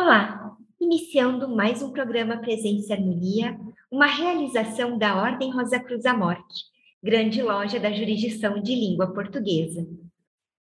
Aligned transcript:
Olá, 0.00 0.56
iniciando 0.80 1.48
mais 1.48 1.82
um 1.82 1.90
programa 1.90 2.36
Presença 2.36 2.90
e 2.90 2.96
Harmonia, 2.96 3.58
uma 3.90 4.06
realização 4.06 4.96
da 4.96 5.20
Ordem 5.20 5.50
Rosa 5.50 5.80
Cruz 5.80 6.04
da 6.04 6.16
Morte, 6.16 6.66
grande 7.02 7.42
loja 7.42 7.80
da 7.80 7.92
jurisdição 7.92 8.62
de 8.62 8.76
língua 8.76 9.12
portuguesa. 9.12 9.84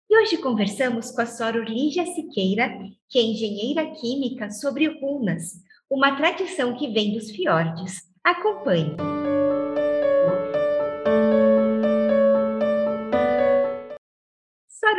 E 0.09 0.17
hoje 0.17 0.36
conversamos 0.39 1.09
com 1.09 1.21
a 1.21 1.25
Sora 1.25 1.63
Lígia 1.63 2.05
Siqueira, 2.05 2.78
que 3.09 3.17
é 3.17 3.21
engenheira 3.21 3.91
química, 3.91 4.51
sobre 4.51 4.88
runas, 4.99 5.53
uma 5.90 6.17
tradição 6.17 6.76
que 6.76 6.90
vem 6.92 7.13
dos 7.13 7.31
fiordes. 7.31 8.01
Acompanhe. 8.21 8.97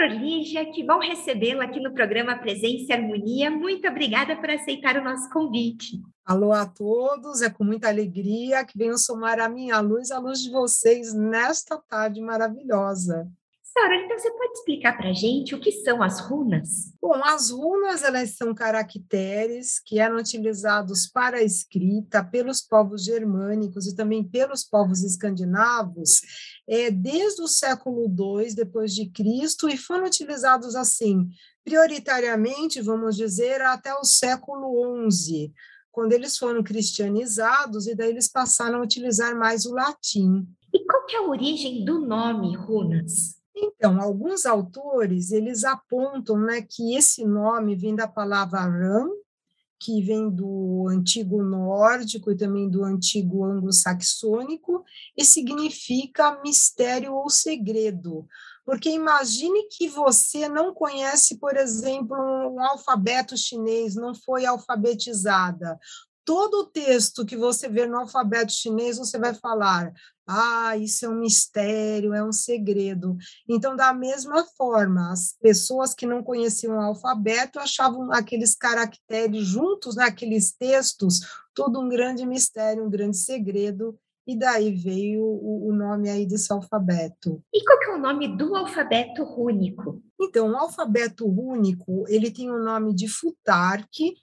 Lígia, 0.06 0.70
que 0.72 0.84
bom 0.84 0.98
recebê-la 0.98 1.64
aqui 1.64 1.80
no 1.80 1.94
programa 1.94 2.36
Presença 2.36 2.86
e 2.90 2.93
Harmonia. 2.93 3.50
Muito 3.50 3.88
obrigada 3.88 4.36
por 4.36 4.50
aceitar 4.50 4.96
o 4.96 5.04
nosso 5.04 5.30
convite. 5.30 6.00
Alô 6.25 6.52
a 6.52 6.66
todos, 6.66 7.43
é 7.43 7.48
com 7.48 7.64
muita 7.64 7.89
alegria 7.89 8.64
que 8.64 8.76
venho 8.76 8.99
somar 8.99 9.38
a 9.38 9.49
minha 9.49 9.79
luz, 9.80 10.11
a 10.11 10.18
luz 10.18 10.40
de 10.40 10.50
vocês 10.50 11.14
nesta 11.14 11.79
tarde 11.79 12.21
maravilhosa. 12.21 13.30
Sora, 13.77 13.96
então 13.96 14.17
você 14.17 14.31
pode 14.31 14.53
explicar 14.53 14.96
para 14.96 15.11
a 15.11 15.13
gente 15.13 15.53
o 15.53 15.61
que 15.61 15.73
são 15.73 16.01
as 16.01 16.21
runas? 16.21 16.95
Bom, 17.03 17.21
as 17.25 17.51
runas 17.51 18.05
elas 18.05 18.37
são 18.37 18.55
caracteres 18.55 19.81
que 19.85 19.99
eram 19.99 20.17
utilizados 20.17 21.09
para 21.09 21.39
a 21.39 21.43
escrita 21.43 22.23
pelos 22.23 22.61
povos 22.61 23.03
germânicos 23.03 23.89
e 23.89 23.97
também 23.97 24.23
pelos 24.23 24.63
povos 24.63 25.03
escandinavos 25.03 26.21
é, 26.69 26.89
desde 26.89 27.43
o 27.43 27.49
século 27.49 28.07
II 28.07 28.55
depois 28.55 28.95
de 28.95 29.11
Cristo 29.11 29.69
e 29.69 29.77
foram 29.77 30.07
utilizados 30.07 30.77
assim 30.77 31.29
prioritariamente, 31.64 32.81
vamos 32.81 33.17
dizer, 33.17 33.61
até 33.61 33.92
o 33.92 34.05
século 34.05 35.11
XI, 35.11 35.53
quando 35.91 36.12
eles 36.12 36.39
foram 36.39 36.62
cristianizados 36.62 37.88
e 37.88 37.97
daí 37.97 38.11
eles 38.11 38.28
passaram 38.28 38.78
a 38.78 38.83
utilizar 38.83 39.36
mais 39.36 39.66
o 39.66 39.75
latim. 39.75 40.47
E 40.72 40.84
qual 40.84 41.06
que 41.06 41.16
é 41.16 41.19
a 41.19 41.22
origem 41.22 41.84
do 41.84 41.98
nome 41.98 42.55
runas? 42.55 43.42
Então, 43.55 44.00
alguns 44.00 44.44
autores, 44.47 45.30
eles 45.30 45.64
apontam 45.64 46.38
né, 46.38 46.62
que 46.62 46.97
esse 46.97 47.24
nome 47.24 47.77
vem 47.77 47.94
da 47.94 48.08
palavra 48.08 48.60
ram, 48.60 49.10
que 49.78 50.02
vem 50.02 50.30
do 50.30 50.86
antigo 50.88 51.42
nórdico 51.42 52.30
e 52.30 52.36
também 52.36 52.69
do 52.69 52.82
antigo 52.82 53.44
anglo-saxônico, 53.44 54.84
e 55.16 55.25
significa 55.25 56.41
mistério 56.42 57.14
ou 57.14 57.28
segredo. 57.28 58.27
Porque 58.64 58.88
imagine 58.88 59.69
que 59.70 59.88
você 59.88 60.48
não 60.48 60.72
conhece, 60.72 61.38
por 61.38 61.55
exemplo, 61.56 62.16
um 62.16 62.60
alfabeto 62.60 63.36
chinês, 63.36 63.94
não 63.94 64.14
foi 64.14 64.47
alfabetizada 64.47 65.78
todo 66.25 66.60
o 66.60 66.66
texto 66.66 67.27
que 67.27 67.36
você 67.36 67.69
vê 67.69 67.86
no 67.86 67.98
alfabeto 67.98 68.52
chinês, 68.52 68.98
você 68.98 69.19
vai 69.19 69.34
falar: 69.34 69.92
ah, 70.27 70.77
isso 70.77 71.05
é 71.05 71.08
um 71.08 71.20
mistério, 71.20 72.14
é 72.14 72.25
um 72.25 72.33
segredo. 72.33 73.17
Então, 73.48 73.77
da 73.77 73.92
mesma 73.92 74.44
forma, 74.56 75.12
as 75.12 75.36
pessoas 75.41 75.94
que 75.94 76.06
não 76.06 76.22
conheciam 76.22 76.77
o 76.77 76.81
alfabeto 76.81 77.58
achavam 77.58 78.12
aqueles 78.12 78.55
caracteres 78.55 79.44
juntos 79.47 79.97
naqueles 79.97 80.53
textos 80.53 81.20
todo 81.55 81.81
um 81.81 81.89
grande 81.89 82.27
mistério, 82.27 82.84
um 82.84 82.91
grande 82.91 83.16
segredo, 83.16 83.97
e 84.27 84.36
daí 84.36 84.75
veio 84.75 85.22
o, 85.22 85.69
o 85.69 85.72
nome 85.72 86.08
aí 86.08 86.27
desse 86.27 86.53
alfabeto. 86.53 87.42
E 87.53 87.62
qual 87.62 87.78
que 87.78 87.91
é 87.91 87.94
o 87.94 87.98
nome 87.98 88.36
do 88.36 88.56
alfabeto 88.56 89.22
rúnico? 89.22 90.03
Então, 90.20 90.50
o 90.50 90.56
alfabeto 90.56 91.28
rúnico, 91.28 92.05
ele 92.09 92.31
tem 92.31 92.50
o 92.50 92.59
nome 92.59 92.94
de 92.94 93.06
Futark, 93.06 94.14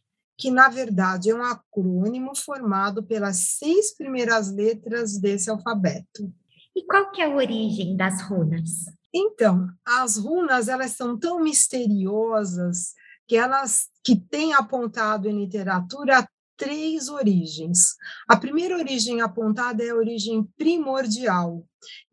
que 0.41 0.49
na 0.49 0.69
verdade 0.69 1.29
é 1.29 1.35
um 1.35 1.43
acrônimo 1.43 2.35
formado 2.35 3.03
pelas 3.03 3.59
seis 3.59 3.95
primeiras 3.95 4.51
letras 4.51 5.19
desse 5.19 5.51
alfabeto. 5.51 6.33
E 6.75 6.83
qual 6.83 7.11
que 7.11 7.21
é 7.21 7.25
a 7.25 7.35
origem 7.35 7.95
das 7.95 8.23
runas? 8.23 8.85
Então, 9.13 9.67
as 9.85 10.17
runas 10.17 10.67
elas 10.67 10.91
são 10.91 11.15
tão 11.15 11.39
misteriosas 11.39 12.95
que 13.27 13.35
elas 13.35 13.87
que 14.03 14.15
têm 14.15 14.53
apontado 14.55 15.29
em 15.29 15.39
literatura 15.39 16.27
três 16.57 17.07
origens. 17.07 17.95
A 18.27 18.35
primeira 18.35 18.75
origem 18.75 19.21
apontada 19.21 19.83
é 19.83 19.91
a 19.91 19.95
origem 19.95 20.43
primordial. 20.57 21.63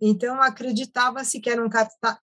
Então, 0.00 0.40
acreditava-se 0.40 1.40
que 1.40 1.50
eram 1.50 1.68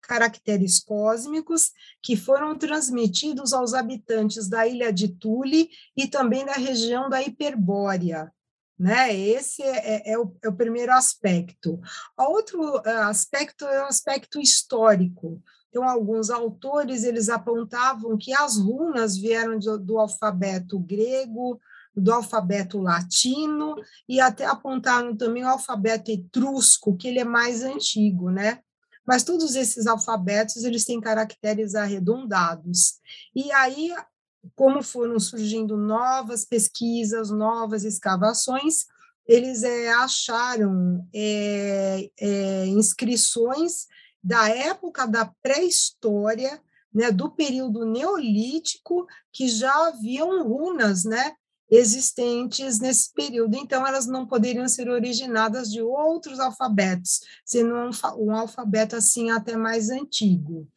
caracteres 0.02 0.80
cósmicos 0.80 1.72
que 2.02 2.16
foram 2.16 2.58
transmitidos 2.58 3.54
aos 3.54 3.74
habitantes 3.74 4.48
da 4.48 4.68
ilha 4.68 4.92
de 4.92 5.10
Tule 5.10 5.70
e 5.96 6.08
também 6.08 6.46
da 6.46 6.54
região 6.54 7.10
da 7.10 7.22
Hiperbórea. 7.22 8.32
Né? 8.78 9.16
Esse 9.16 9.62
é, 9.62 9.96
é, 9.96 10.12
é, 10.12 10.20
o, 10.20 10.36
é 10.44 10.50
o 10.50 10.56
primeiro 10.56 10.92
aspecto. 10.92 11.80
Outro 12.18 12.82
eh, 12.86 12.92
aspecto 13.04 13.66
é 13.66 13.84
o 13.84 13.88
aspecto 13.88 14.40
histórico. 14.40 15.42
Então, 15.70 15.88
alguns 15.88 16.30
autores 16.30 17.04
eles 17.04 17.30
apontavam 17.30 18.18
que 18.18 18.34
as 18.34 18.58
runas 18.58 19.18
vieram 19.18 19.60
do, 19.60 19.78
do 19.78 19.98
alfabeto 19.98 20.80
grego, 20.80 21.60
do 21.96 22.12
alfabeto 22.12 22.80
latino 22.80 23.76
e 24.08 24.20
até 24.20 24.46
apontaram 24.46 25.16
também 25.16 25.44
o 25.44 25.50
alfabeto 25.50 26.12
etrusco, 26.12 26.98
que 26.98 27.08
ele 27.08 27.20
é 27.20 27.24
mais 27.24 27.64
antigo, 27.64 28.30
né? 28.30 28.60
Mas 29.06 29.24
todos 29.24 29.56
esses 29.56 29.86
alfabetos, 29.86 30.64
eles 30.64 30.84
têm 30.84 31.00
caracteres 31.00 31.76
arredondados. 31.76 32.96
E 33.36 33.52
aí, 33.52 33.94
como 34.56 34.82
foram 34.82 35.20
surgindo 35.20 35.78
novas 35.78 36.44
pesquisas, 36.44 37.30
novas 37.30 37.84
escavações, 37.84 38.86
eles 39.28 39.64
é, 39.64 39.92
acharam 39.94 41.08
é, 41.14 42.10
é, 42.20 42.66
inscrições 42.68 43.88
da 44.24 44.50
época 44.50 45.06
da 45.06 45.32
pré-história, 45.42 46.60
né, 46.94 47.12
do 47.12 47.30
período 47.30 47.86
neolítico, 47.86 49.06
que 49.32 49.48
já 49.48 49.88
haviam 49.88 50.48
runas, 50.48 51.04
né, 51.04 51.36
existentes 51.70 52.80
nesse 52.80 53.14
período. 53.14 53.56
Então, 53.56 53.86
elas 53.86 54.06
não 54.06 54.26
poderiam 54.26 54.68
ser 54.68 54.90
originadas 54.90 55.72
de 55.72 55.82
outros 55.82 56.40
alfabetos, 56.40 57.22
sendo 57.46 57.74
um, 57.76 57.90
um 58.20 58.36
alfabeto 58.36 58.96
assim 58.96 59.32
até 59.32 59.56
mais 59.58 59.90
antigo. 59.90 60.68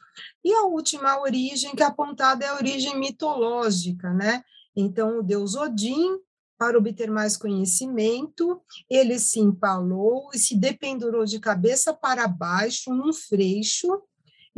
E 0.45 0.53
a 0.53 0.63
última 0.63 1.21
origem 1.21 1.75
que 1.75 1.83
é 1.83 1.87
apontada 1.87 2.45
é 2.45 2.49
a 2.49 2.57
origem 2.57 2.99
mitológica, 2.99 4.13
né? 4.13 4.43
Então, 4.75 5.19
o 5.19 5.23
deus 5.23 5.55
Odin, 5.55 6.19
para 6.59 6.79
obter 6.79 7.11
mais 7.11 7.37
conhecimento, 7.37 8.61
ele 8.91 9.19
se 9.19 9.39
empalou 9.39 10.31
e 10.35 10.39
se 10.39 10.57
dependurou 10.57 11.25
de 11.25 11.39
cabeça 11.39 11.95
para 11.95 12.27
baixo 12.27 12.93
num 12.93 13.13
freixo 13.13 13.89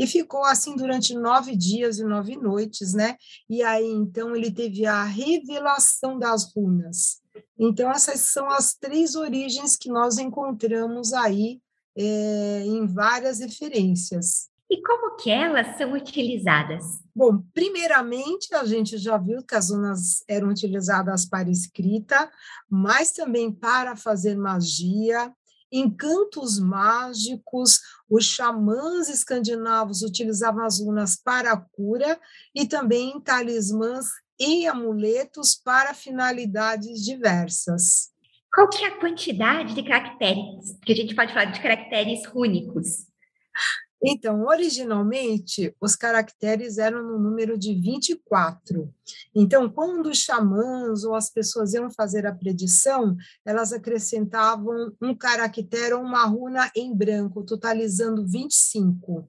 e 0.01 0.07
ficou 0.07 0.43
assim 0.43 0.75
durante 0.75 1.15
nove 1.15 1.55
dias 1.55 1.99
e 1.99 2.05
nove 2.05 2.35
noites, 2.35 2.95
né? 2.95 3.19
E 3.51 3.63
aí, 3.63 3.85
então, 3.85 4.35
ele 4.35 4.51
teve 4.51 4.87
a 4.87 5.05
revelação 5.05 6.19
das 6.19 6.55
runas. 6.55 7.21
Então, 7.59 7.91
essas 7.91 8.33
são 8.33 8.49
as 8.49 8.73
três 8.73 9.15
origens 9.15 9.77
que 9.77 9.91
nós 9.91 10.17
encontramos 10.17 11.13
aí 11.13 11.61
é, 11.95 12.63
em 12.65 12.87
várias 12.87 13.41
referências. 13.41 14.49
E 14.71 14.81
como 14.81 15.17
que 15.17 15.31
elas 15.31 15.77
são 15.77 15.93
utilizadas? 15.93 16.83
Bom, 17.15 17.43
primeiramente, 17.53 18.55
a 18.55 18.65
gente 18.65 18.97
já 18.97 19.19
viu 19.19 19.45
que 19.45 19.55
as 19.55 19.69
runas 19.69 20.25
eram 20.27 20.49
utilizadas 20.49 21.27
para 21.27 21.51
escrita, 21.51 22.31
mas 22.71 23.13
também 23.13 23.53
para 23.53 23.97
fazer 23.97 24.35
magia, 24.35 25.31
encantos 25.71 26.59
mágicos, 26.59 27.81
os 28.09 28.25
xamãs 28.25 29.09
escandinavos 29.09 30.03
utilizavam 30.03 30.65
as 30.65 30.81
runas 30.81 31.17
para 31.17 31.57
cura 31.57 32.19
e 32.55 32.67
também 32.67 33.21
talismãs 33.21 34.07
e 34.39 34.67
amuletos 34.67 35.55
para 35.55 35.95
finalidades 35.95 37.05
diversas. 37.05 38.11
Qual 38.53 38.69
que 38.69 38.85
é 38.85 38.89
a 38.89 38.99
quantidade 38.99 39.75
de 39.75 39.83
caracteres 39.83 40.77
que 40.85 40.93
a 40.93 40.97
gente 40.97 41.15
pode 41.15 41.33
falar 41.33 41.47
de 41.47 41.61
caracteres 41.61 42.27
rúnicos? 42.27 43.07
Então, 44.03 44.47
originalmente, 44.47 45.75
os 45.81 45.95
caracteres 45.95 46.79
eram 46.79 47.03
no 47.03 47.19
número 47.19 47.59
de 47.59 47.75
24. 47.75 48.93
Então, 49.35 49.69
quando 49.69 50.07
os 50.07 50.19
xamãs 50.19 51.05
ou 51.05 51.15
as 51.15 51.31
pessoas 51.31 51.75
iam 51.75 51.91
fazer 51.91 52.27
a 52.27 52.35
predição, 52.35 53.17
elas 53.45 53.73
acrescentavam 53.73 54.93
um 55.03 55.15
caractere 55.15 55.93
ou 55.93 56.03
uma 56.03 56.25
runa 56.25 56.71
em 56.75 56.95
branco, 56.97 57.45
totalizando 57.45 58.27
25. 58.27 59.29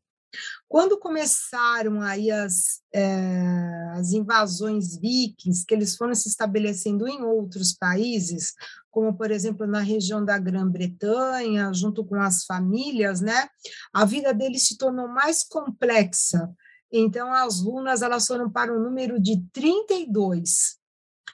Quando 0.67 0.97
começaram 0.97 2.01
aí 2.01 2.31
as, 2.31 2.81
é, 2.93 3.89
as 3.93 4.13
invasões 4.13 4.97
vikings, 4.97 5.65
que 5.65 5.73
eles 5.73 5.95
foram 5.97 6.15
se 6.15 6.29
estabelecendo 6.29 7.07
em 7.07 7.21
outros 7.21 7.73
países, 7.73 8.53
como 8.91 9.17
por 9.17 9.31
exemplo 9.31 9.65
na 9.65 9.79
região 9.79 10.23
da 10.23 10.37
Grã-Bretanha, 10.37 11.73
junto 11.73 12.05
com 12.05 12.15
as 12.15 12.43
famílias, 12.43 13.21
né? 13.21 13.47
A 13.93 14.05
vida 14.05 14.33
deles 14.33 14.67
se 14.67 14.77
tornou 14.77 15.07
mais 15.07 15.43
complexa. 15.43 16.53
Então 16.91 17.33
as 17.33 17.61
runas 17.61 18.01
elas 18.01 18.27
foram 18.27 18.51
para 18.51 18.75
o 18.75 18.79
número 18.79 19.19
de 19.19 19.41
32. 19.53 20.81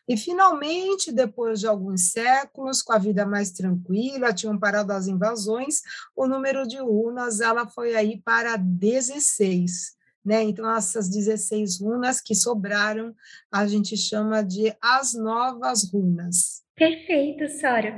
E, 0.08 0.16
finalmente, 0.16 1.12
depois 1.12 1.60
de 1.60 1.68
alguns 1.68 2.12
séculos, 2.12 2.82
com 2.82 2.94
a 2.94 2.98
vida 2.98 3.26
mais 3.26 3.52
tranquila, 3.52 4.34
tinham 4.34 4.58
parado 4.58 4.94
as 4.94 5.06
invasões, 5.06 5.82
o 6.16 6.26
número 6.26 6.66
de 6.66 6.78
runas 6.78 7.42
ela 7.42 7.68
foi 7.68 7.94
aí 7.94 8.22
para 8.22 8.56
16. 8.56 9.98
Né? 10.24 10.44
Então, 10.44 10.70
essas 10.74 11.10
16 11.10 11.82
runas 11.82 12.22
que 12.22 12.34
sobraram, 12.34 13.14
a 13.52 13.68
gente 13.68 13.98
chama 13.98 14.42
de 14.44 14.74
as 14.82 15.14
novas 15.14 15.92
runas. 15.92 16.67
Perfeito, 16.78 17.50
Sora. 17.50 17.90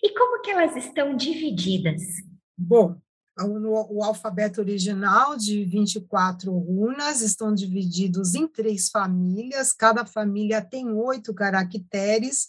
E 0.00 0.14
como 0.14 0.40
que 0.40 0.50
elas 0.50 0.76
estão 0.76 1.16
divididas? 1.16 2.00
Bom, 2.56 2.96
o, 3.36 3.98
o, 3.98 4.04
alfabeto 4.04 4.60
original 4.60 5.36
de 5.36 5.64
24 5.64 6.52
runas 6.52 7.20
estão 7.20 7.52
divididos 7.52 8.36
em 8.36 8.46
três 8.46 8.90
famílias, 8.90 9.72
cada 9.72 10.04
família 10.04 10.62
tem 10.62 10.88
oito 10.88 11.34
caracteres, 11.34 12.46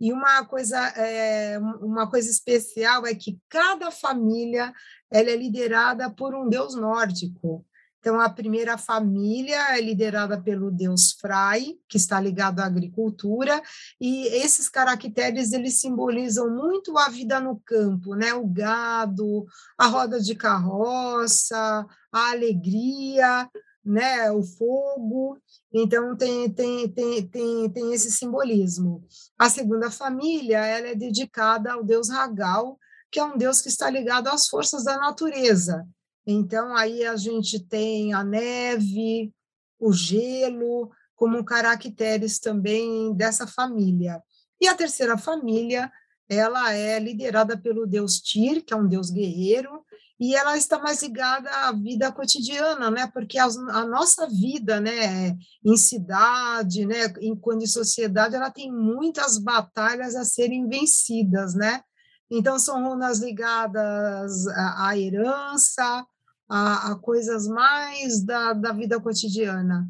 e 0.00 0.12
uma 0.12 0.44
coisa, 0.44 0.78
é, 0.96 1.58
uma 1.80 2.08
coisa 2.08 2.30
especial 2.30 3.04
é 3.04 3.14
que 3.14 3.36
cada 3.48 3.90
família 3.90 4.72
ela 5.10 5.28
é 5.28 5.36
liderada 5.36 6.08
por 6.08 6.36
um 6.36 6.48
deus 6.48 6.76
nórdico. 6.76 7.66
Então, 8.02 8.20
a 8.20 8.28
primeira 8.28 8.76
família 8.76 9.78
é 9.78 9.80
liderada 9.80 10.36
pelo 10.36 10.72
deus 10.72 11.12
Frai, 11.20 11.76
que 11.88 11.96
está 11.96 12.20
ligado 12.20 12.58
à 12.58 12.66
agricultura, 12.66 13.62
e 14.00 14.26
esses 14.26 14.68
caracteres 14.68 15.52
eles 15.52 15.78
simbolizam 15.78 16.50
muito 16.50 16.98
a 16.98 17.08
vida 17.08 17.38
no 17.38 17.60
campo, 17.64 18.16
né? 18.16 18.34
O 18.34 18.44
gado, 18.44 19.46
a 19.78 19.86
roda 19.86 20.18
de 20.18 20.34
carroça, 20.34 21.86
a 22.10 22.30
alegria, 22.32 23.48
né? 23.84 24.32
O 24.32 24.42
fogo. 24.42 25.38
Então, 25.72 26.16
tem, 26.16 26.50
tem, 26.50 26.88
tem, 26.88 27.28
tem, 27.28 27.70
tem 27.70 27.94
esse 27.94 28.10
simbolismo. 28.10 29.06
A 29.38 29.48
segunda 29.48 29.92
família 29.92 30.58
ela 30.66 30.88
é 30.88 30.94
dedicada 30.96 31.72
ao 31.72 31.84
deus 31.84 32.10
Ragal, 32.10 32.76
que 33.12 33.20
é 33.20 33.24
um 33.24 33.38
deus 33.38 33.60
que 33.60 33.68
está 33.68 33.88
ligado 33.88 34.26
às 34.26 34.48
forças 34.48 34.82
da 34.82 34.96
natureza. 34.96 35.86
Então, 36.26 36.76
aí 36.76 37.04
a 37.04 37.16
gente 37.16 37.58
tem 37.58 38.12
a 38.12 38.22
neve, 38.22 39.32
o 39.78 39.92
gelo, 39.92 40.90
como 41.16 41.44
caracteres 41.44 42.38
também 42.38 43.14
dessa 43.14 43.46
família. 43.46 44.22
E 44.60 44.68
a 44.68 44.74
terceira 44.74 45.18
família, 45.18 45.90
ela 46.28 46.72
é 46.72 46.98
liderada 46.98 47.58
pelo 47.58 47.86
deus 47.86 48.20
Tyr, 48.20 48.64
que 48.64 48.72
é 48.72 48.76
um 48.76 48.86
deus 48.86 49.10
guerreiro, 49.10 49.84
e 50.18 50.36
ela 50.36 50.56
está 50.56 50.78
mais 50.78 51.02
ligada 51.02 51.50
à 51.50 51.72
vida 51.72 52.12
cotidiana, 52.12 52.88
né? 52.92 53.10
Porque 53.12 53.38
a, 53.40 53.48
nossa 53.84 54.28
vida, 54.28 54.80
né, 54.80 55.36
em 55.64 55.76
cidade, 55.76 56.86
né, 56.86 57.12
enquanto 57.20 57.62
em 57.62 57.66
sociedade, 57.66 58.36
ela 58.36 58.48
tem 58.48 58.70
muitas 58.70 59.36
batalhas 59.36 60.14
a 60.14 60.24
serem 60.24 60.68
vencidas, 60.68 61.54
né? 61.54 61.82
Então 62.30 62.56
são 62.56 62.88
runas 62.88 63.18
ligadas 63.18 64.46
à, 64.46 64.90
à 64.90 64.98
herança, 64.98 66.06
a, 66.54 66.92
a 66.92 66.96
coisas 66.96 67.48
mais 67.48 68.22
da, 68.22 68.52
da 68.52 68.72
vida 68.74 69.00
cotidiana. 69.00 69.88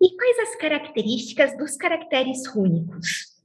E 0.00 0.16
quais 0.16 0.38
as 0.48 0.56
características 0.56 1.58
dos 1.58 1.76
caracteres 1.76 2.46
rúnicos? 2.46 3.36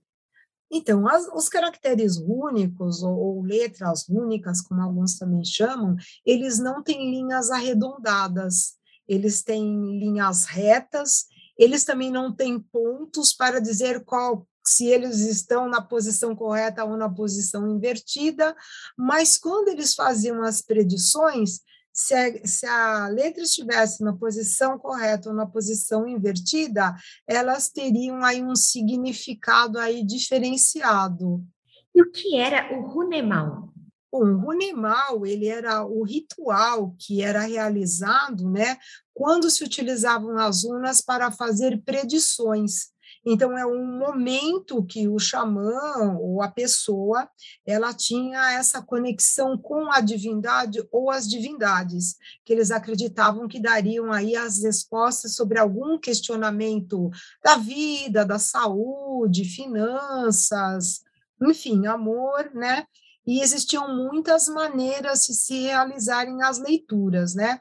Então, 0.71 1.07
as, 1.07 1.27
os 1.33 1.49
caracteres 1.49 2.15
rúnicos, 2.15 3.01
ou, 3.01 3.17
ou, 3.17 3.41
letras 3.41 4.07
rúnicas, 4.07 4.61
como 4.61 4.81
alguns 4.81 5.17
também 5.17 5.43
chamam, 5.43 5.95
eles 6.23 6.59
não 6.59 6.83
têm 6.83 7.09
linhas 7.09 7.49
arredondadas, 7.49 8.75
eles 9.07 9.41
têm 9.41 9.97
linhas 9.97 10.45
retas, 10.45 11.25
eles 11.57 11.83
também 11.83 12.11
não 12.11 12.31
têm 12.31 12.59
pontos 12.59 13.33
para 13.33 13.59
dizer 13.59 14.03
qual 14.03 14.47
se 14.65 14.85
eles 14.85 15.21
estão 15.21 15.67
na 15.67 15.81
posição 15.81 16.35
correta 16.35 16.85
ou 16.85 16.95
na 16.97 17.09
posição 17.09 17.67
invertida, 17.67 18.55
mas 18.95 19.39
quando 19.39 19.69
eles 19.69 19.95
faziam 19.95 20.43
as 20.43 20.61
predições, 20.61 21.59
se 21.93 22.15
a, 22.15 22.47
se 22.47 22.65
a 22.65 23.07
letra 23.07 23.43
estivesse 23.43 24.03
na 24.03 24.13
posição 24.13 24.79
correta 24.79 25.29
ou 25.29 25.35
na 25.35 25.45
posição 25.45 26.07
invertida, 26.07 26.95
elas 27.27 27.69
teriam 27.69 28.23
aí 28.23 28.43
um 28.43 28.55
significado 28.55 29.77
aí 29.77 30.03
diferenciado. 30.03 31.45
E 31.93 32.01
o 32.01 32.11
que 32.11 32.35
era 32.35 32.75
o 32.75 32.87
runemal? 32.87 33.71
Bom, 34.11 34.25
o 34.25 34.37
runemal, 34.37 35.25
ele 35.25 35.47
era 35.47 35.85
o 35.85 36.03
ritual 36.03 36.95
que 36.99 37.21
era 37.21 37.41
realizado, 37.41 38.49
né, 38.49 38.77
quando 39.13 39.49
se 39.49 39.63
utilizavam 39.63 40.37
as 40.37 40.63
runas 40.63 41.01
para 41.01 41.31
fazer 41.31 41.81
predições. 41.83 42.92
Então, 43.25 43.57
é 43.57 43.65
um 43.65 43.97
momento 43.97 44.83
que 44.83 45.07
o 45.07 45.17
xamã 45.17 46.17
ou 46.19 46.41
a 46.41 46.49
pessoa 46.49 47.29
ela 47.65 47.93
tinha 47.93 48.53
essa 48.53 48.81
conexão 48.81 49.57
com 49.57 49.91
a 49.91 50.01
divindade 50.01 50.85
ou 50.91 51.09
as 51.09 51.27
divindades, 51.27 52.15
que 52.43 52.51
eles 52.51 52.69
acreditavam 52.69 53.47
que 53.47 53.61
dariam 53.61 54.11
aí 54.11 54.35
as 54.35 54.61
respostas 54.61 55.35
sobre 55.35 55.57
algum 55.57 55.97
questionamento 55.97 57.09
da 57.41 57.55
vida, 57.55 58.25
da 58.25 58.37
saúde, 58.37 59.45
finanças, 59.45 61.01
enfim, 61.41 61.87
amor, 61.87 62.51
né? 62.53 62.85
E 63.25 63.41
existiam 63.41 63.95
muitas 63.95 64.49
maneiras 64.49 65.21
de 65.21 65.33
se 65.33 65.61
realizarem 65.61 66.41
as 66.43 66.57
leituras, 66.57 67.33
né? 67.33 67.59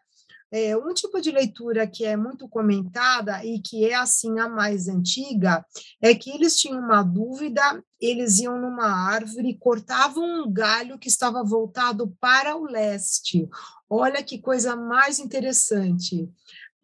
É, 0.55 0.77
um 0.77 0.93
tipo 0.93 1.19
de 1.19 1.31
leitura 1.31 1.87
que 1.87 2.05
é 2.05 2.15
muito 2.15 2.47
comentada 2.47 3.43
e 3.43 3.59
que 3.59 3.89
é 3.89 3.95
assim 3.95 4.39
a 4.39 4.51
mais 4.51 4.87
antiga 4.87 5.65
é 5.99 6.15
que 6.15 6.31
eles 6.31 6.59
tinham 6.59 6.79
uma 6.79 7.03
dúvida, 7.03 7.83
eles 7.99 8.39
iam 8.39 8.61
numa 8.61 8.87
árvore, 8.87 9.57
cortavam 9.59 10.43
um 10.43 10.53
galho 10.53 10.99
que 10.99 11.09
estava 11.09 11.43
voltado 11.43 12.15
para 12.21 12.55
o 12.55 12.65
leste. 12.65 13.49
Olha 13.89 14.23
que 14.23 14.39
coisa 14.39 14.77
mais 14.77 15.19
interessante. 15.19 16.29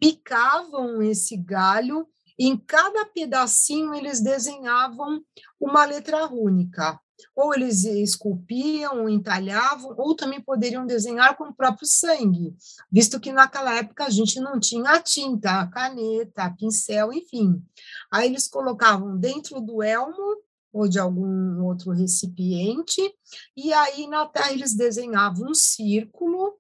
Picavam 0.01 1.03
esse 1.03 1.37
galho, 1.37 2.09
e 2.39 2.47
em 2.47 2.57
cada 2.57 3.05
pedacinho 3.05 3.93
eles 3.95 4.21
desenhavam 4.21 5.21
uma 5.61 5.85
letra 5.85 6.27
única 6.29 6.99
ou 7.35 7.55
eles 7.55 7.85
esculpiam, 7.85 9.09
entalhavam, 9.09 9.95
ou 9.97 10.15
também 10.15 10.41
poderiam 10.41 10.87
desenhar 10.87 11.37
com 11.37 11.45
o 11.45 11.55
próprio 11.55 11.87
sangue, 11.87 12.55
visto 12.91 13.21
que 13.21 13.33
naquela 13.33 13.75
época 13.75 14.05
a 14.05 14.11
gente 14.11 14.41
não 14.41 14.59
tinha 14.59 14.91
a 14.91 15.01
tinta, 15.01 15.61
a 15.61 15.67
caneta, 15.67 16.45
a 16.45 16.51
pincel, 16.51 17.13
enfim. 17.13 17.63
Aí 18.11 18.29
eles 18.29 18.49
colocavam 18.49 19.17
dentro 19.17 19.61
do 19.61 19.83
elmo 19.83 20.43
ou 20.73 20.89
de 20.89 20.99
algum 20.99 21.65
outro 21.65 21.93
recipiente, 21.93 23.01
e 23.57 23.73
aí 23.73 24.07
na 24.07 24.27
terra 24.27 24.53
eles 24.53 24.75
desenhavam 24.75 25.51
um 25.51 25.55
círculo 25.55 26.55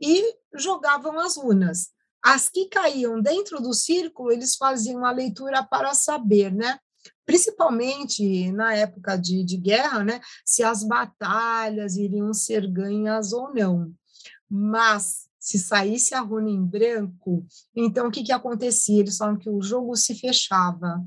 e 0.00 0.36
jogavam 0.54 1.18
as 1.20 1.36
runas. 1.36 1.90
As 2.24 2.48
que 2.48 2.66
caíam 2.66 3.20
dentro 3.20 3.60
do 3.60 3.74
círculo, 3.74 4.30
eles 4.30 4.56
faziam 4.56 5.04
a 5.04 5.10
leitura 5.10 5.62
para 5.62 5.92
saber, 5.92 6.52
né? 6.52 6.78
Principalmente 7.24 8.50
na 8.52 8.74
época 8.74 9.16
de, 9.16 9.44
de 9.44 9.56
guerra, 9.56 10.04
né, 10.04 10.20
se 10.44 10.62
as 10.62 10.84
batalhas 10.84 11.96
iriam 11.96 12.32
ser 12.32 12.66
ganhas 12.66 13.32
ou 13.32 13.52
não. 13.54 13.92
Mas 14.48 15.28
se 15.38 15.58
saísse 15.58 16.14
a 16.14 16.20
runa 16.20 16.50
em 16.50 16.64
branco, 16.64 17.44
então 17.74 18.08
o 18.08 18.10
que, 18.10 18.22
que 18.22 18.32
acontecia? 18.32 19.00
Eles 19.00 19.16
falam 19.16 19.36
que 19.36 19.50
o 19.50 19.62
jogo 19.62 19.96
se 19.96 20.14
fechava. 20.14 21.04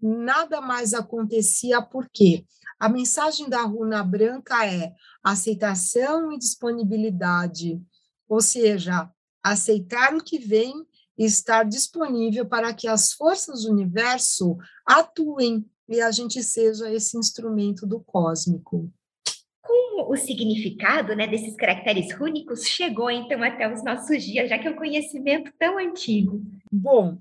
Nada 0.00 0.60
mais 0.60 0.94
acontecia 0.94 1.80
porque 1.82 2.44
a 2.78 2.88
mensagem 2.88 3.48
da 3.48 3.62
runa 3.62 4.02
branca 4.02 4.66
é 4.66 4.92
aceitação 5.22 6.32
e 6.32 6.38
disponibilidade, 6.38 7.80
ou 8.28 8.40
seja, 8.40 9.10
aceitar 9.42 10.14
o 10.14 10.22
que 10.22 10.38
vem 10.38 10.86
estar 11.16 11.64
disponível 11.64 12.46
para 12.46 12.72
que 12.74 12.88
as 12.88 13.12
forças 13.12 13.62
do 13.62 13.72
universo 13.72 14.56
atuem 14.84 15.64
e 15.88 16.00
a 16.00 16.10
gente 16.10 16.42
seja 16.42 16.92
esse 16.92 17.16
instrumento 17.16 17.86
do 17.86 18.00
cósmico. 18.00 18.90
Como 19.62 20.12
o 20.12 20.16
significado 20.16 21.14
né, 21.14 21.26
desses 21.26 21.54
caracteres 21.56 22.12
rúnicos 22.14 22.64
chegou 22.64 23.10
então 23.10 23.42
até 23.42 23.72
os 23.72 23.82
nossos 23.84 24.22
dias, 24.22 24.48
já 24.48 24.58
que 24.58 24.68
é 24.68 24.70
um 24.70 24.76
conhecimento 24.76 25.52
tão 25.58 25.78
antigo? 25.78 26.42
Bom, 26.70 27.18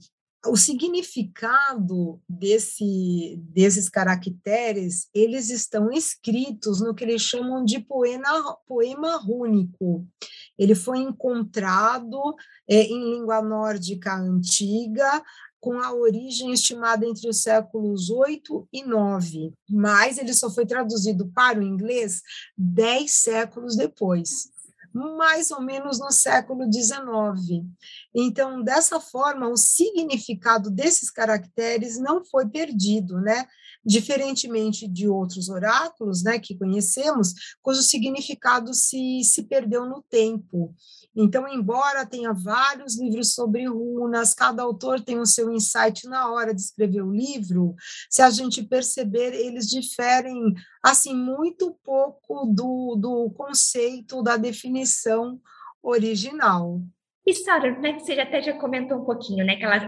o 0.47 0.55
significado 0.55 2.21
desse, 2.29 3.39
desses 3.49 3.89
caracteres, 3.89 5.09
eles 5.13 5.49
estão 5.49 5.91
escritos 5.91 6.81
no 6.81 6.93
que 6.93 7.03
eles 7.03 7.21
chamam 7.21 7.63
de 7.63 7.79
poema, 7.79 8.57
poema 8.67 9.17
rúnico. 9.17 10.07
Ele 10.57 10.75
foi 10.75 10.99
encontrado 10.99 12.35
é, 12.67 12.81
em 12.83 13.15
língua 13.15 13.41
nórdica 13.41 14.15
antiga, 14.15 15.23
com 15.59 15.79
a 15.79 15.91
origem 15.91 16.51
estimada 16.51 17.07
entre 17.07 17.27
os 17.27 17.41
séculos 17.41 18.11
8 18.11 18.67
e 18.71 18.83
9, 18.83 19.51
mas 19.67 20.19
ele 20.19 20.31
só 20.31 20.47
foi 20.47 20.63
traduzido 20.63 21.27
para 21.33 21.59
o 21.59 21.63
inglês 21.63 22.21
dez 22.55 23.13
séculos 23.13 23.75
depois. 23.75 24.53
mais 24.93 25.51
ou 25.51 25.61
menos 25.61 25.99
no 25.99 26.09
século 26.09 26.71
XIX. 26.71 27.65
Então, 28.13 28.63
dessa 28.63 28.97
forma, 28.97 29.49
o 29.49 29.57
significado 29.57 30.69
desses 30.71 31.11
caracteres 31.11 31.99
não 31.99 32.23
foi 32.23 32.47
perdido, 32.47 33.19
né? 33.19 33.45
Diferentemente 33.85 34.87
de 34.87 35.07
outros 35.07 35.47
oráculos, 35.47 36.23
né, 36.23 36.39
que 36.39 36.57
conhecemos, 36.57 37.33
cujo 37.61 37.81
significado 37.81 38.73
se, 38.73 39.21
se 39.23 39.43
perdeu 39.43 39.85
no 39.85 40.01
tempo. 40.09 40.73
Então, 41.15 41.47
embora 41.47 42.05
tenha 42.05 42.33
vários 42.33 42.99
livros 42.99 43.33
sobre 43.33 43.67
runas, 43.67 44.33
cada 44.33 44.63
autor 44.63 44.99
tem 44.99 45.17
o 45.17 45.25
seu 45.25 45.51
insight 45.51 46.07
na 46.07 46.29
hora 46.29 46.53
de 46.53 46.59
escrever 46.59 47.01
o 47.03 47.11
livro, 47.11 47.75
se 48.09 48.21
a 48.21 48.29
gente 48.29 48.61
perceber, 48.63 49.33
eles 49.33 49.67
diferem 49.67 50.53
assim 50.83 51.15
muito 51.15 51.77
pouco 51.83 52.45
do, 52.45 52.95
do 52.95 53.29
conceito, 53.31 54.21
da 54.21 54.35
definição 54.35 55.39
original. 55.81 56.81
E, 57.25 57.33
Sara, 57.33 57.79
né, 57.79 57.97
você 57.97 58.13
até 58.13 58.41
já 58.41 58.53
comentou 58.59 58.99
um 58.99 59.05
pouquinho, 59.05 59.45
né, 59.45 59.55
que 59.55 59.63
elas, 59.63 59.83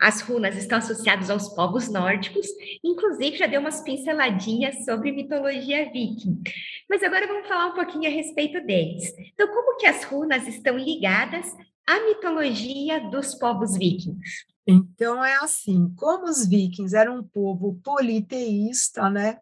as 0.00 0.20
runas 0.20 0.56
estão 0.56 0.78
associadas 0.78 1.30
aos 1.30 1.48
povos 1.54 1.88
nórdicos, 1.88 2.46
inclusive 2.82 3.36
já 3.36 3.46
deu 3.46 3.60
umas 3.60 3.82
pinceladinhas 3.82 4.84
sobre 4.84 5.12
mitologia 5.12 5.90
viking. 5.90 6.42
Mas 6.88 7.02
agora 7.02 7.26
vamos 7.26 7.48
falar 7.48 7.66
um 7.68 7.74
pouquinho 7.74 8.10
a 8.10 8.14
respeito 8.14 8.64
deles. 8.66 9.12
Então, 9.32 9.48
como 9.48 9.76
que 9.78 9.86
as 9.86 10.04
runas 10.04 10.46
estão 10.46 10.76
ligadas 10.76 11.46
à 11.86 12.00
mitologia 12.00 13.00
dos 13.10 13.34
povos 13.34 13.76
vikings? 13.76 14.46
Então 14.66 15.22
é 15.22 15.36
assim, 15.36 15.92
como 15.94 16.24
os 16.24 16.46
vikings 16.46 16.96
eram 16.96 17.18
um 17.18 17.22
povo 17.22 17.78
politeísta, 17.82 19.10
né? 19.10 19.38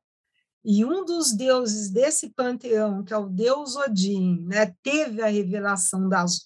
E 0.64 0.84
um 0.84 1.04
dos 1.04 1.32
deuses 1.32 1.90
desse 1.90 2.30
panteão, 2.30 3.02
que 3.02 3.12
é 3.12 3.16
o 3.16 3.28
deus 3.28 3.74
Odin, 3.74 4.44
né, 4.46 4.72
teve 4.80 5.20
a 5.20 5.26
revelação 5.26 6.08
das, 6.08 6.44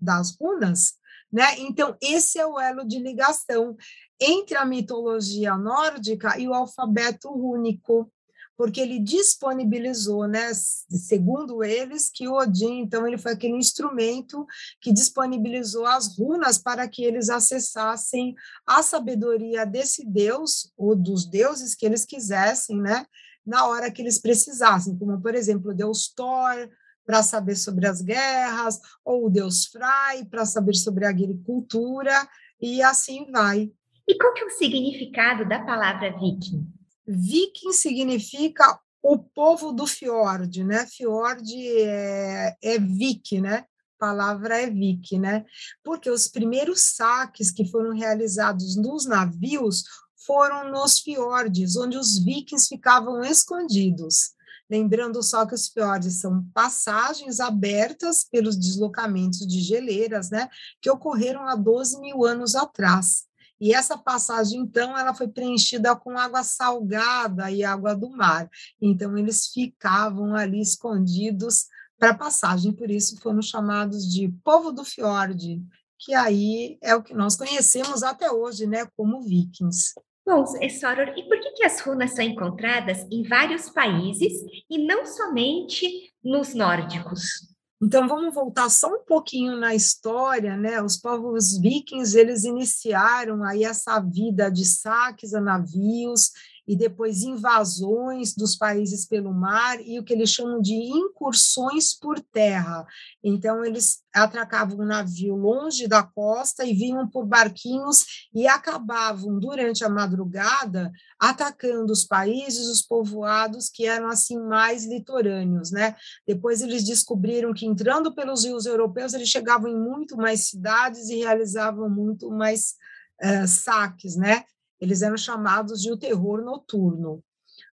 das 0.00 0.36
runas, 0.36 0.94
né? 1.32 1.58
Então, 1.58 1.96
esse 2.00 2.38
é 2.38 2.46
o 2.46 2.60
elo 2.60 2.84
de 2.84 2.98
ligação 2.98 3.76
entre 4.20 4.56
a 4.56 4.64
mitologia 4.64 5.56
nórdica 5.56 6.38
e 6.38 6.46
o 6.46 6.54
alfabeto 6.54 7.28
rúnico, 7.30 8.12
porque 8.56 8.80
ele 8.80 9.00
disponibilizou, 9.00 10.28
né, 10.28 10.52
segundo 10.54 11.64
eles, 11.64 12.10
que 12.10 12.28
o 12.28 12.34
Odin, 12.34 12.80
então, 12.80 13.06
ele 13.06 13.18
foi 13.18 13.32
aquele 13.32 13.56
instrumento 13.56 14.46
que 14.80 14.92
disponibilizou 14.92 15.86
as 15.86 16.16
runas 16.16 16.58
para 16.58 16.86
que 16.86 17.02
eles 17.02 17.30
acessassem 17.30 18.34
a 18.66 18.82
sabedoria 18.82 19.64
desse 19.64 20.04
deus, 20.04 20.70
ou 20.76 20.94
dos 20.94 21.24
deuses 21.24 21.74
que 21.74 21.86
eles 21.86 22.04
quisessem, 22.04 22.76
né, 22.80 23.06
na 23.44 23.66
hora 23.66 23.90
que 23.90 24.02
eles 24.02 24.20
precisassem, 24.20 24.96
como, 24.96 25.20
por 25.20 25.34
exemplo, 25.34 25.72
o 25.72 25.74
deus 25.74 26.12
Thor, 26.14 26.68
para 27.04 27.22
saber 27.22 27.56
sobre 27.56 27.86
as 27.86 28.00
guerras, 28.00 28.80
ou 29.04 29.26
o 29.26 29.30
deus 29.30 29.66
Frai 29.66 30.24
para 30.24 30.44
saber 30.44 30.74
sobre 30.74 31.04
a 31.04 31.10
agricultura, 31.10 32.28
e 32.60 32.82
assim 32.82 33.30
vai. 33.30 33.70
E 34.06 34.16
qual 34.16 34.32
que 34.34 34.42
é 34.42 34.46
o 34.46 34.50
significado 34.50 35.48
da 35.48 35.60
palavra 35.64 36.10
viking? 36.18 36.66
Viking 37.06 37.72
significa 37.72 38.78
o 39.02 39.18
povo 39.18 39.72
do 39.72 39.86
fiord, 39.86 40.62
né? 40.62 40.86
Fiord 40.86 41.52
é, 41.78 42.56
é 42.62 42.78
Vik, 42.78 43.40
né? 43.40 43.64
Palavra 43.98 44.60
é 44.60 44.70
Vik, 44.70 45.18
né? 45.18 45.44
Porque 45.82 46.08
os 46.08 46.28
primeiros 46.28 46.94
saques 46.94 47.50
que 47.50 47.64
foram 47.64 47.92
realizados 47.92 48.76
nos 48.76 49.06
navios 49.06 49.82
foram 50.24 50.70
nos 50.70 51.00
fiordes, 51.00 51.76
onde 51.76 51.98
os 51.98 52.22
vikings 52.22 52.68
ficavam 52.68 53.24
escondidos. 53.24 54.34
Lembrando 54.72 55.22
só 55.22 55.44
que 55.44 55.54
os 55.54 55.68
fiordes 55.68 56.20
são 56.20 56.42
passagens 56.54 57.40
abertas 57.40 58.24
pelos 58.24 58.56
deslocamentos 58.56 59.46
de 59.46 59.60
geleiras, 59.60 60.30
né, 60.30 60.48
que 60.80 60.88
ocorreram 60.88 61.46
há 61.46 61.54
12 61.54 62.00
mil 62.00 62.24
anos 62.24 62.54
atrás. 62.54 63.24
E 63.60 63.74
essa 63.74 63.98
passagem, 63.98 64.58
então, 64.58 64.96
ela 64.96 65.12
foi 65.12 65.28
preenchida 65.28 65.94
com 65.94 66.18
água 66.18 66.42
salgada 66.42 67.50
e 67.50 67.62
água 67.62 67.94
do 67.94 68.08
mar. 68.08 68.48
Então, 68.80 69.18
eles 69.18 69.48
ficavam 69.48 70.34
ali 70.34 70.62
escondidos 70.62 71.66
para 71.98 72.14
passagem, 72.14 72.72
por 72.72 72.90
isso 72.90 73.20
foram 73.20 73.42
chamados 73.42 74.10
de 74.10 74.34
povo 74.42 74.72
do 74.72 74.86
fiord, 74.86 75.62
que 75.98 76.14
aí 76.14 76.78
é 76.80 76.94
o 76.94 77.02
que 77.02 77.12
nós 77.12 77.36
conhecemos 77.36 78.02
até 78.02 78.32
hoje, 78.32 78.66
né, 78.66 78.86
como 78.96 79.20
vikings. 79.20 79.92
Bom, 80.24 80.46
Soror, 80.46 81.14
e 81.16 81.24
por 81.24 81.40
que, 81.40 81.50
que 81.50 81.64
as 81.64 81.80
runas 81.80 82.12
são 82.14 82.24
encontradas 82.24 83.04
em 83.10 83.24
vários 83.24 83.68
países 83.68 84.32
e 84.70 84.78
não 84.86 85.04
somente 85.04 86.12
nos 86.22 86.54
nórdicos? 86.54 87.52
Então 87.82 88.06
vamos 88.06 88.32
voltar 88.32 88.70
só 88.70 88.86
um 88.86 89.04
pouquinho 89.04 89.56
na 89.56 89.74
história, 89.74 90.56
né? 90.56 90.80
Os 90.80 90.96
povos 90.96 91.58
vikings 91.58 92.16
eles 92.16 92.44
iniciaram 92.44 93.42
aí 93.42 93.64
essa 93.64 93.98
vida 93.98 94.48
de 94.48 94.64
saques 94.64 95.34
a 95.34 95.40
navios 95.40 96.30
e 96.72 96.76
depois 96.76 97.22
invasões 97.22 98.34
dos 98.34 98.56
países 98.56 99.04
pelo 99.04 99.30
mar 99.30 99.78
e 99.78 99.98
o 99.98 100.02
que 100.02 100.14
eles 100.14 100.30
chamam 100.30 100.58
de 100.58 100.72
incursões 100.72 101.92
por 101.92 102.18
terra. 102.18 102.86
Então, 103.22 103.62
eles 103.62 104.02
atracavam 104.10 104.78
um 104.78 104.86
navio 104.86 105.36
longe 105.36 105.86
da 105.86 106.02
costa 106.02 106.64
e 106.64 106.72
vinham 106.72 107.06
por 107.06 107.26
barquinhos 107.26 108.06
e 108.34 108.46
acabavam, 108.46 109.38
durante 109.38 109.84
a 109.84 109.90
madrugada, 109.90 110.90
atacando 111.20 111.92
os 111.92 112.06
países, 112.06 112.66
os 112.66 112.80
povoados 112.80 113.68
que 113.68 113.86
eram 113.86 114.08
assim 114.08 114.38
mais 114.38 114.86
litorâneos, 114.86 115.70
né? 115.70 115.94
Depois 116.26 116.62
eles 116.62 116.84
descobriram 116.84 117.52
que 117.52 117.66
entrando 117.66 118.14
pelos 118.14 118.46
rios 118.46 118.64
europeus, 118.64 119.12
eles 119.12 119.28
chegavam 119.28 119.68
em 119.68 119.78
muito 119.78 120.16
mais 120.16 120.48
cidades 120.48 121.10
e 121.10 121.16
realizavam 121.16 121.90
muito 121.90 122.30
mais 122.30 122.76
uh, 123.22 123.46
saques, 123.46 124.16
né? 124.16 124.42
Eles 124.82 125.00
eram 125.00 125.16
chamados 125.16 125.80
de 125.80 125.92
o 125.92 125.96
terror 125.96 126.42
noturno. 126.42 127.22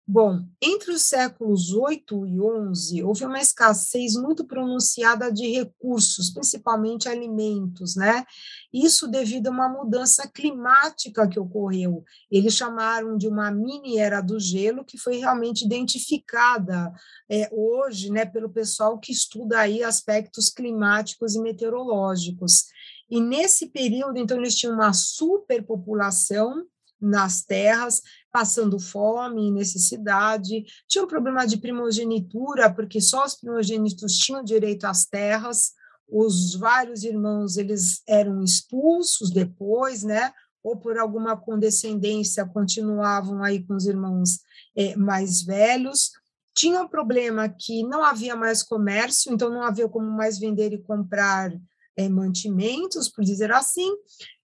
Bom, 0.07 0.43
entre 0.61 0.91
os 0.93 1.03
séculos 1.03 1.73
8 1.73 2.27
e 2.27 2.41
11, 2.41 3.03
houve 3.03 3.25
uma 3.25 3.41
escassez 3.41 4.15
muito 4.15 4.47
pronunciada 4.47 5.33
de 5.33 5.47
recursos, 5.51 6.31
principalmente 6.31 7.09
alimentos, 7.09 7.97
né? 7.97 8.25
Isso 8.73 9.09
devido 9.09 9.47
a 9.47 9.51
uma 9.51 9.69
mudança 9.71 10.27
climática 10.27 11.27
que 11.27 11.41
ocorreu. 11.41 12.05
Eles 12.31 12.55
chamaram 12.55 13.17
de 13.17 13.27
uma 13.27 13.51
mini 13.51 13.99
era 13.99 14.21
do 14.21 14.39
gelo, 14.39 14.85
que 14.85 14.99
foi 14.99 15.17
realmente 15.17 15.65
identificada 15.65 16.93
é, 17.31 17.49
hoje, 17.51 18.11
né, 18.11 18.27
pelo 18.27 18.51
pessoal 18.51 18.99
que 18.99 19.13
estuda 19.13 19.61
aí 19.61 19.83
aspectos 19.83 20.51
climáticos 20.51 21.35
e 21.35 21.41
meteorológicos. 21.41 22.65
E 23.11 23.19
nesse 23.19 23.69
período, 23.69 24.19
então, 24.19 24.37
eles 24.37 24.55
tinham 24.55 24.75
uma 24.75 24.93
superpopulação, 24.93 26.67
nas 27.01 27.43
terras, 27.43 28.03
passando 28.33 28.79
fome 28.79 29.49
e 29.49 29.51
necessidade. 29.51 30.65
Tinha 30.87 31.05
um 31.05 31.09
problema 31.09 31.47
de 31.47 31.57
primogenitura, 31.57 32.73
porque 32.73 33.01
só 33.01 33.25
os 33.25 33.35
primogênitos 33.35 34.17
tinham 34.17 34.43
direito 34.43 34.85
às 34.85 35.07
terras. 35.07 35.73
Os 36.09 36.55
vários 36.55 37.05
irmãos 37.05 37.57
eles 37.57 38.03
eram 38.07 38.43
expulsos 38.43 39.31
depois, 39.31 40.03
né? 40.03 40.33
Ou 40.63 40.77
por 40.77 40.99
alguma 40.99 41.37
condescendência 41.37 42.47
continuavam 42.47 43.43
aí 43.43 43.63
com 43.65 43.75
os 43.75 43.87
irmãos 43.87 44.41
é, 44.77 44.97
mais 44.97 45.43
velhos. 45.43 46.11
Tinha 46.55 46.83
um 46.83 46.89
problema 46.89 47.49
que 47.49 47.85
não 47.85 48.03
havia 48.03 48.35
mais 48.35 48.63
comércio, 48.63 49.33
então 49.33 49.49
não 49.49 49.63
havia 49.63 49.89
como 49.89 50.11
mais 50.11 50.39
vender 50.39 50.73
e 50.73 50.83
comprar 50.83 51.53
é, 51.99 52.09
mantimentos, 52.09 53.09
por 53.09 53.25
dizer 53.25 53.51
assim, 53.51 53.91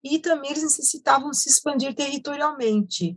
e 0.02 0.18
também 0.18 0.50
eles 0.50 0.62
necessitavam 0.62 1.32
se 1.34 1.50
expandir 1.50 1.94
territorialmente. 1.94 3.16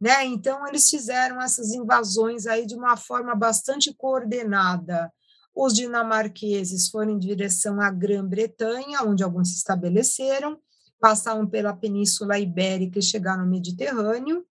Né? 0.00 0.24
Então, 0.24 0.66
eles 0.66 0.88
fizeram 0.88 1.40
essas 1.40 1.72
invasões 1.72 2.46
aí 2.46 2.66
de 2.66 2.74
uma 2.74 2.96
forma 2.96 3.34
bastante 3.34 3.94
coordenada. 3.94 5.12
Os 5.54 5.74
dinamarqueses 5.74 6.88
foram 6.88 7.12
em 7.12 7.18
direção 7.18 7.80
à 7.80 7.90
Grã-Bretanha, 7.90 9.02
onde 9.02 9.22
alguns 9.22 9.50
se 9.50 9.56
estabeleceram, 9.56 10.58
passaram 10.98 11.46
pela 11.46 11.76
Península 11.76 12.38
Ibérica 12.38 12.98
e 12.98 13.02
chegaram 13.02 13.44
no 13.44 13.50
Mediterrâneo. 13.50 14.44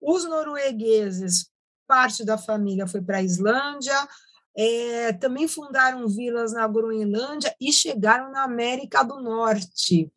Os 0.00 0.24
noruegueses, 0.24 1.50
parte 1.86 2.24
da 2.24 2.38
família 2.38 2.86
foi 2.86 3.02
para 3.02 3.18
a 3.18 3.22
Islândia, 3.22 4.08
é, 4.56 5.12
também 5.14 5.46
fundaram 5.46 6.08
vilas 6.08 6.52
na 6.52 6.66
Groenlândia 6.66 7.54
e 7.60 7.72
chegaram 7.72 8.30
na 8.32 8.42
América 8.42 9.02
do 9.02 9.20
Norte 9.20 10.12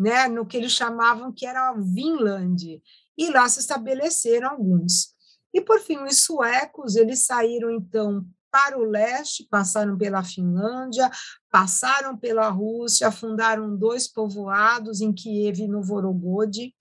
né, 0.00 0.26
no 0.28 0.46
que 0.46 0.56
eles 0.56 0.72
chamavam 0.72 1.30
que 1.30 1.44
era 1.44 1.74
Vinland, 1.74 2.82
e 3.18 3.30
lá 3.30 3.46
se 3.46 3.60
estabeleceram 3.60 4.48
alguns. 4.48 5.14
E, 5.52 5.60
por 5.60 5.78
fim, 5.78 5.98
os 5.98 6.20
suecos, 6.20 6.96
eles 6.96 7.26
saíram, 7.26 7.70
então, 7.70 8.24
para 8.50 8.78
o 8.78 8.82
leste, 8.82 9.46
passaram 9.50 9.98
pela 9.98 10.24
Finlândia, 10.24 11.10
passaram 11.50 12.16
pela 12.16 12.48
Rússia, 12.48 13.12
fundaram 13.12 13.76
dois 13.76 14.08
povoados 14.08 15.02
em 15.02 15.12
Kiev 15.12 15.60
e 15.60 15.68
Novgorod, 15.68 16.74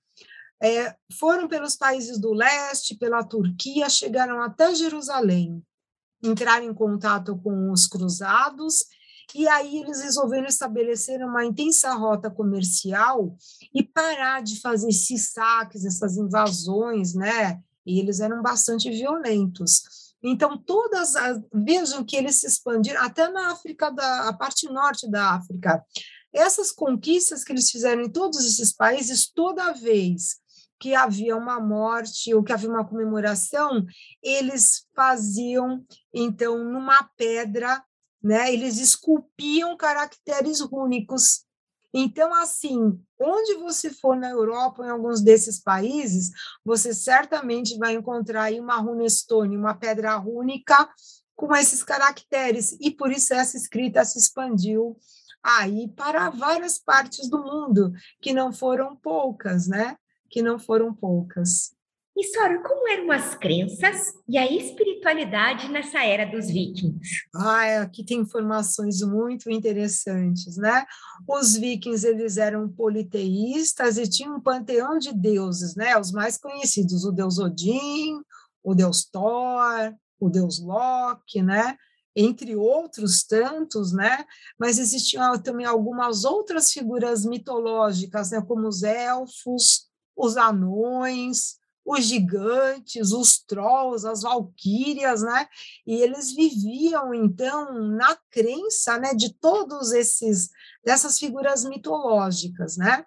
é, 0.63 0.96
foram 1.20 1.46
pelos 1.50 1.75
países 1.75 2.18
do 2.18 2.32
leste, 2.32 2.96
pela 2.96 3.22
Turquia, 3.22 3.89
chegaram 3.89 4.41
até 4.41 4.74
Jerusalém, 4.74 5.62
entraram 6.23 6.65
em 6.65 6.73
contato 6.73 7.38
com 7.38 7.71
os 7.71 7.88
cruzados 7.88 8.83
E 9.33 9.47
aí 9.47 9.77
eles 9.77 10.01
resolveram 10.01 10.47
estabelecer 10.47 11.23
uma 11.23 11.45
intensa 11.45 11.93
rota 11.93 12.31
comercial 12.31 13.35
e 13.73 13.83
parar 13.83 14.41
de 14.41 14.59
fazer 14.59 14.89
esses 14.89 15.31
saques, 15.31 15.85
essas 15.85 16.17
invasões, 16.17 17.13
né? 17.13 17.59
E 17.85 17.99
eles 17.99 18.19
eram 18.19 18.41
bastante 18.41 18.89
violentos. 18.89 19.83
Então, 20.21 20.57
todas 20.57 21.15
as, 21.15 21.39
vejam 21.53 22.03
que 22.03 22.15
eles 22.15 22.39
se 22.39 22.47
expandiram 22.47 23.01
até 23.01 23.29
na 23.29 23.51
África, 23.51 23.89
da, 23.91 24.29
a 24.29 24.33
parte 24.33 24.67
norte 24.67 25.09
da 25.09 25.35
África. 25.35 25.83
Essas 26.33 26.71
conquistas 26.71 27.43
que 27.43 27.51
eles 27.51 27.69
fizeram 27.69 28.01
em 28.01 28.09
todos 28.09 28.45
esses 28.45 28.73
países, 28.73 29.31
toda 29.31 29.73
vez 29.73 30.38
que 30.79 30.95
havia 30.95 31.36
uma 31.36 31.59
morte 31.59 32.33
ou 32.33 32.43
que 32.43 32.53
havia 32.53 32.69
uma 32.69 32.88
comemoração, 32.88 33.86
eles 34.24 34.88
faziam, 34.95 35.86
então, 36.13 36.63
numa 36.63 37.03
pedra, 37.17 37.83
né, 38.24 38.51
eles 38.53 38.79
esculpiam 38.79 39.75
caracteres 39.77 40.62
rúnicos. 40.62 41.43
Então, 41.93 42.33
assim, 42.33 43.00
onde 43.19 43.55
você 43.55 43.89
for 43.89 44.15
na 44.15 44.29
Europa, 44.29 44.86
em 44.86 44.89
alguns 44.89 45.21
desses 45.21 45.59
países, 45.59 46.29
você 46.63 46.93
certamente 46.93 47.77
vai 47.77 47.93
encontrar 47.93 48.43
aí 48.43 48.59
uma 48.59 48.77
runestone, 48.77 49.57
uma 49.57 49.74
pedra 49.74 50.15
rúnica 50.15 50.88
com 51.36 51.55
esses 51.55 51.83
caracteres, 51.83 52.77
e 52.79 52.91
por 52.91 53.12
isso 53.12 53.33
essa 53.33 53.57
escrita 53.57 54.03
se 54.03 54.19
expandiu 54.19 54.98
aí 55.41 55.88
para 55.95 56.29
várias 56.29 56.77
partes 56.77 57.29
do 57.29 57.41
mundo, 57.41 57.93
que 58.21 58.33
não 58.33 58.51
foram 58.51 58.95
poucas, 58.95 59.67
né? 59.67 59.95
Que 60.29 60.41
não 60.41 60.59
foram 60.59 60.93
poucas. 60.93 61.71
E 62.19 62.24
Sora, 62.33 62.62
como 62.62 62.86
eram 62.89 63.12
as 63.12 63.33
crenças 63.36 64.12
e 64.27 64.38
a 64.38 64.51
espiritualidade 64.51 65.69
nessa 65.69 66.03
era 66.03 66.25
dos 66.25 66.48
vikings? 66.48 67.00
Ah, 67.33 67.83
aqui 67.83 68.03
tem 68.03 68.19
informações 68.19 69.01
muito 69.01 69.50
interessantes, 69.50 70.57
né? 70.57 70.86
Os 71.25 71.55
vikings, 71.55 72.05
eles 72.05 72.36
eram 72.36 72.67
politeístas 72.67 73.98
e 73.98 74.05
tinham 74.09 74.36
um 74.36 74.41
panteão 74.41 74.98
de 74.98 75.13
deuses, 75.13 75.75
né? 75.75 75.98
Os 75.98 76.12
mais 76.12 76.38
conhecidos, 76.38 77.05
o 77.05 77.12
deus 77.13 77.39
Odin, 77.39 78.19
o 78.62 78.75
deus 78.75 79.05
Thor, 79.05 79.95
o 80.19 80.29
deus 80.29 80.59
Loki, 80.59 81.41
né? 81.41 81.77
entre 82.15 82.53
outros 82.53 83.24
tantos, 83.24 83.93
né? 83.93 84.25
Mas 84.59 84.77
existiam 84.77 85.41
também 85.41 85.65
algumas 85.65 86.25
outras 86.25 86.74
figuras 86.74 87.24
mitológicas, 87.24 88.31
né? 88.31 88.41
Como 88.41 88.67
os 88.67 88.83
elfos, 88.83 89.88
os 90.19 90.35
anões, 90.35 91.57
os 91.85 92.05
gigantes, 92.05 93.11
os 93.13 93.39
trolls, 93.39 94.05
as 94.05 94.21
valquírias, 94.21 95.21
né? 95.21 95.47
E 95.88 95.95
eles 95.95 96.31
viviam 96.33 97.13
então 97.13 97.73
na 97.89 98.17
crença, 98.29 98.99
né, 98.99 99.13
de 99.15 99.33
todos 99.33 99.91
esses 99.93 100.49
dessas 100.83 101.17
figuras 101.17 101.63
mitológicas, 101.63 102.77
né? 102.77 103.05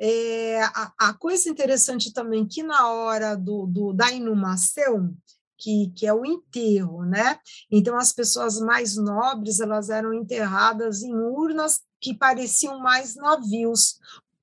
É, 0.00 0.62
a, 0.62 0.92
a, 0.98 1.14
coisa 1.14 1.48
interessante 1.48 2.12
também 2.12 2.46
que 2.46 2.62
na 2.62 2.88
hora 2.88 3.36
do, 3.36 3.66
do 3.66 3.92
da 3.92 4.12
inumação 4.12 5.12
que, 5.58 5.92
que 5.96 6.06
é 6.06 6.14
o 6.14 6.24
enterro, 6.24 7.04
né? 7.04 7.38
Então 7.70 7.96
as 7.96 8.12
pessoas 8.12 8.60
mais 8.60 8.96
nobres 8.96 9.60
elas 9.60 9.90
eram 9.90 10.14
enterradas 10.14 11.02
em 11.02 11.12
urnas 11.14 11.80
que 12.00 12.14
pareciam 12.14 12.78
mais 12.78 13.16
navios 13.16 13.98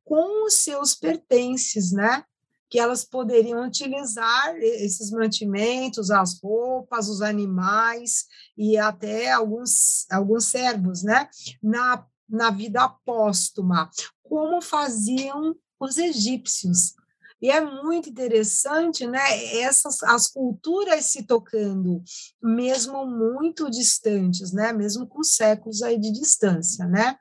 com 0.05 0.45
os 0.45 0.53
seus 0.63 0.95
pertences, 0.95 1.91
né? 1.91 2.24
Que 2.69 2.79
elas 2.79 3.03
poderiam 3.03 3.65
utilizar 3.65 4.55
esses 4.57 5.12
mantimentos, 5.12 6.09
as 6.12 6.39
roupas, 6.39 7.09
os 7.09 7.21
animais 7.21 8.25
e 8.57 8.77
até 8.77 9.31
alguns 9.31 10.05
alguns 10.09 10.45
servos, 10.45 11.03
né? 11.03 11.27
Na 11.62 12.05
na 12.27 12.50
vida 12.50 12.89
póstuma, 13.05 13.89
como 14.24 14.59
faziam 14.59 15.55
os 15.79 15.97
egípcios. 15.97 16.95
E 17.41 17.51
é 17.51 17.62
muito 17.62 18.09
interessante, 18.09 19.05
né, 19.05 19.59
essas 19.59 20.01
as 20.03 20.27
culturas 20.29 21.05
se 21.05 21.24
tocando, 21.24 22.01
mesmo 22.41 23.05
muito 23.05 23.70
distantes, 23.70 24.51
né, 24.51 24.72
mesmo 24.72 25.05
com 25.05 25.22
séculos 25.22 25.83
aí 25.83 26.00
de 26.00 26.11
distância, 26.11 26.87
né? 26.87 27.18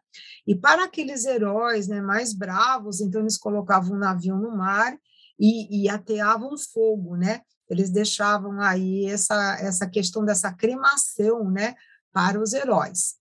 E 0.47 0.55
para 0.55 0.85
aqueles 0.85 1.25
heróis, 1.25 1.89
né, 1.89 2.01
mais 2.01 2.35
bravos, 2.35 3.01
então 3.01 3.21
eles 3.23 3.39
colocavam 3.39 3.97
um 3.97 3.99
navio 3.99 4.37
no 4.37 4.57
mar 4.57 4.97
e, 5.39 5.83
e 5.85 5.89
ateavam 5.89 6.57
fogo, 6.59 7.17
né? 7.17 7.41
Eles 7.69 7.91
deixavam 7.91 8.61
aí 8.61 9.07
essa 9.07 9.59
essa 9.61 9.89
questão 9.89 10.25
dessa 10.25 10.53
cremação, 10.53 11.51
né, 11.51 11.75
para 12.13 12.41
os 12.41 12.53
heróis. 12.53 13.15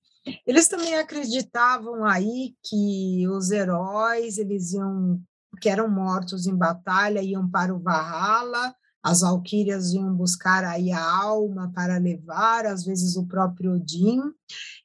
Eles 0.45 0.67
também 0.67 0.95
acreditavam 0.95 2.05
aí 2.05 2.55
que 2.63 3.27
os 3.29 3.51
heróis 3.51 4.37
eles 4.37 4.73
iam 4.73 5.21
que 5.61 5.69
eram 5.69 5.89
mortos 5.89 6.47
em 6.47 6.55
batalha 6.55 7.21
iam 7.21 7.49
para 7.49 7.73
o 7.73 7.79
Valhalla, 7.79 8.75
as 9.03 9.19
valquírias 9.19 9.91
iam 9.91 10.15
buscar 10.15 10.63
aí 10.63 10.91
a 10.91 11.03
alma 11.03 11.69
para 11.75 11.97
levar, 11.97 12.65
às 12.65 12.85
vezes 12.85 13.17
o 13.17 13.27
próprio 13.27 13.75
Odin, 13.75 14.21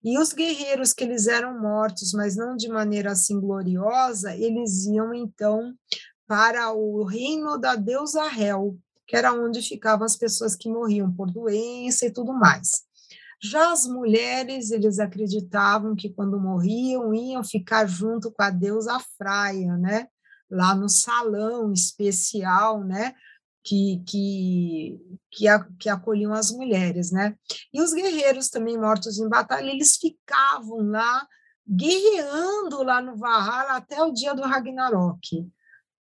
e 0.02 0.18
os 0.18 0.32
guerreiros 0.32 0.92
que 0.92 1.04
eles 1.04 1.28
eram 1.28 1.60
mortos, 1.60 2.12
mas 2.12 2.34
não 2.34 2.56
de 2.56 2.68
maneira 2.68 3.12
assim 3.12 3.40
gloriosa, 3.40 4.34
eles 4.34 4.86
iam 4.86 5.14
então 5.14 5.72
para 6.26 6.72
o 6.72 7.04
reino 7.04 7.56
da 7.56 7.76
deusa 7.76 8.22
Hel, 8.36 8.76
que 9.06 9.16
era 9.16 9.32
onde 9.32 9.62
ficavam 9.62 10.04
as 10.04 10.16
pessoas 10.16 10.56
que 10.56 10.68
morriam 10.68 11.12
por 11.12 11.30
doença 11.30 12.04
e 12.04 12.12
tudo 12.12 12.32
mais. 12.32 12.82
Já 13.40 13.70
as 13.72 13.86
mulheres, 13.86 14.72
eles 14.72 14.98
acreditavam 14.98 15.94
que 15.94 16.10
quando 16.10 16.40
morriam 16.40 17.14
iam 17.14 17.44
ficar 17.44 17.86
junto 17.86 18.32
com 18.32 18.42
a 18.42 18.50
deusa 18.50 18.98
Fraia, 19.16 19.76
né? 19.76 20.08
lá 20.50 20.74
no 20.74 20.88
salão 20.88 21.72
especial, 21.72 22.82
né? 22.82 23.14
Que, 23.68 24.02
que, 24.06 24.98
que, 25.30 25.46
a, 25.46 25.62
que 25.78 25.90
acolhiam 25.90 26.32
as 26.32 26.50
mulheres, 26.50 27.12
né? 27.12 27.36
E 27.70 27.82
os 27.82 27.92
guerreiros 27.92 28.48
também 28.48 28.78
mortos 28.78 29.18
em 29.18 29.28
batalha, 29.28 29.70
eles 29.70 29.96
ficavam 29.96 30.78
lá 30.90 31.26
guerreando 31.68 32.82
lá 32.82 33.02
no 33.02 33.16
Valhalla 33.16 33.76
até 33.76 34.02
o 34.02 34.10
dia 34.10 34.34
do 34.34 34.42
Ragnarok. 34.42 35.46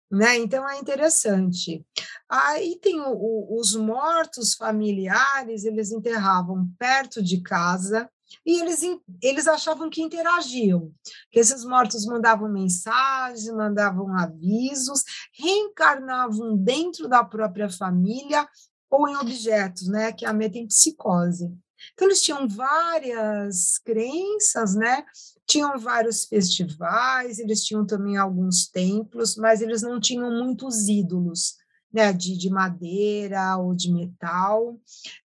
Né? 0.09 0.37
Então 0.37 0.67
é 0.69 0.77
interessante. 0.79 1.85
Aí 2.29 2.79
tem 2.81 3.01
o, 3.01 3.11
o, 3.11 3.59
os 3.59 3.75
mortos 3.75 4.53
familiares, 4.53 5.65
eles 5.65 5.91
enterravam 5.91 6.69
perto 6.79 7.21
de 7.21 7.41
casa, 7.41 8.09
e 8.45 8.59
eles, 8.59 8.81
eles 9.21 9.47
achavam 9.47 9.89
que 9.89 10.01
interagiam, 10.01 10.91
que 11.31 11.39
esses 11.39 11.63
mortos 11.63 12.05
mandavam 12.05 12.51
mensagens, 12.51 13.47
mandavam 13.47 14.17
avisos, 14.17 15.03
reencarnavam 15.33 16.57
dentro 16.57 17.07
da 17.07 17.23
própria 17.23 17.69
família 17.69 18.47
ou 18.89 19.07
em 19.07 19.15
objetos, 19.17 19.87
né, 19.87 20.11
que 20.11 20.25
a 20.25 20.33
metempsicose. 20.33 21.51
Então, 21.93 22.07
eles 22.07 22.21
tinham 22.21 22.47
várias 22.47 23.77
crenças, 23.77 24.73
né? 24.75 25.05
Tinham 25.45 25.77
vários 25.77 26.25
festivais, 26.25 27.37
eles 27.37 27.63
tinham 27.63 27.85
também 27.85 28.17
alguns 28.17 28.67
templos, 28.67 29.35
mas 29.35 29.61
eles 29.61 29.83
não 29.83 29.99
tinham 29.99 30.31
muitos 30.31 30.87
ídolos 30.87 31.55
né, 31.93 32.11
de, 32.13 32.37
de 32.37 32.49
madeira 32.49 33.57
ou 33.57 33.73
de 33.73 33.91
metal. 33.91 34.79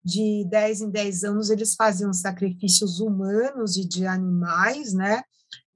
De 0.04 0.44
10 0.48 0.82
em 0.82 0.90
10 0.90 1.24
anos, 1.24 1.50
eles 1.50 1.74
faziam 1.74 2.12
sacrifícios 2.12 3.00
humanos 3.00 3.76
e 3.76 3.86
de 3.86 4.06
animais, 4.06 4.92
né? 4.92 5.22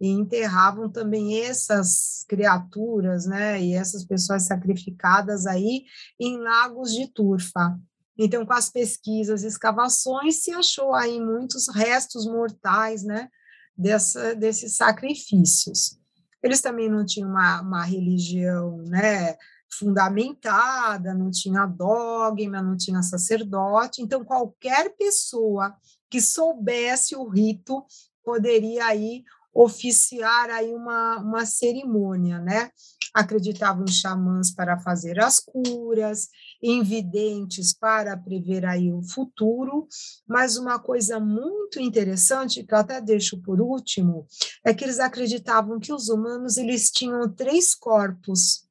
E 0.01 0.09
enterravam 0.09 0.91
também 0.91 1.43
essas 1.43 2.25
criaturas, 2.29 3.27
né? 3.27 3.63
E 3.63 3.75
essas 3.75 4.05
pessoas 4.05 4.45
sacrificadas 4.45 5.47
aí 5.47 5.85
em 6.21 6.39
lagos 6.39 6.93
de 6.93 7.07
turfa. 7.13 7.79
Então, 8.19 8.47
com 8.47 8.53
as 8.53 8.71
pesquisas 8.71 9.43
e 9.43 9.47
escavações, 9.47 10.43
se 10.43 10.51
achou 10.51 10.95
aí 10.95 11.21
muitos 11.21 11.69
restos 11.69 12.27
mortais, 12.27 13.03
né? 13.03 13.29
Dessa, 13.77 14.35
desses 14.35 14.77
sacrifícios. 14.77 15.99
Eles 16.43 16.63
também 16.63 16.89
não 16.89 17.05
tinham 17.05 17.29
uma, 17.29 17.61
uma 17.61 17.85
religião, 17.85 18.79
né? 18.87 19.37
Fundamentada, 19.73 21.15
não 21.15 21.31
tinha 21.31 21.67
dogma, 21.67 22.63
não 22.63 22.77
tinha 22.77 23.03
sacerdote, 23.03 24.03
então 24.03 24.25
qualquer 24.25 24.97
pessoa 24.97 25.75
que 26.11 26.21
soubesse 26.21 27.17
o 27.17 27.29
rito 27.29 27.85
poderia 28.25 28.87
aí 28.87 29.25
oficiar 29.57 30.51
aí 30.51 30.73
uma, 30.75 31.19
uma 31.19 31.47
cerimônia, 31.47 32.39
né? 32.39 32.71
Acreditavam 33.15 33.85
em 33.85 33.91
xamãs 33.91 34.51
para 34.51 34.79
fazer 34.79 35.19
as 35.19 35.41
curas, 35.41 36.29
em 36.63 36.83
videntes 36.83 37.73
para 37.73 38.15
prever 38.17 38.67
aí 38.67 38.93
o 38.93 39.03
futuro, 39.03 39.89
mas 40.29 40.59
uma 40.59 40.79
coisa 40.79 41.19
muito 41.19 41.81
interessante, 41.81 42.63
que 42.63 42.75
eu 42.75 42.79
até 42.79 43.01
deixo 43.01 43.41
por 43.41 43.61
último, 43.61 44.27
é 44.65 44.75
que 44.75 44.85
eles 44.85 45.01
acreditavam 45.01 45.81
que 45.81 45.93
os 45.93 46.11
humanos 46.11 46.59
eles 46.59 46.91
tinham 46.91 47.27
três 47.33 47.75
corpos, 47.75 48.66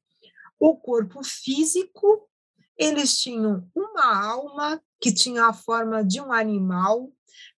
o 0.58 0.76
corpo 0.76 1.22
físico, 1.24 2.28
eles 2.76 3.18
tinham 3.18 3.68
uma 3.74 4.26
alma 4.26 4.82
que 5.00 5.12
tinha 5.12 5.46
a 5.46 5.52
forma 5.52 6.04
de 6.04 6.20
um 6.20 6.32
animal, 6.32 7.10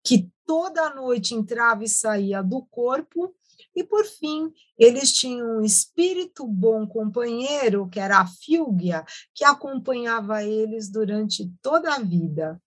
que 0.05 0.31
toda 0.47 0.95
noite 0.95 1.35
entrava 1.35 1.85
e 1.85 1.89
saía 1.89 2.43
do 2.43 2.65
corpo, 2.67 3.35
e 3.75 3.85
por 3.85 4.05
fim, 4.05 4.53
eles 4.79 5.13
tinham 5.13 5.59
um 5.59 5.65
espírito 5.65 6.47
bom 6.47 6.87
companheiro, 6.87 7.89
que 7.89 8.01
era 8.01 8.19
a 8.19 8.27
Fílgia, 8.27 9.05
que 9.35 9.45
acompanhava 9.45 10.43
eles 10.43 10.91
durante 10.91 11.49
toda 11.63 11.95
a 11.95 12.01
vida. 12.01 12.61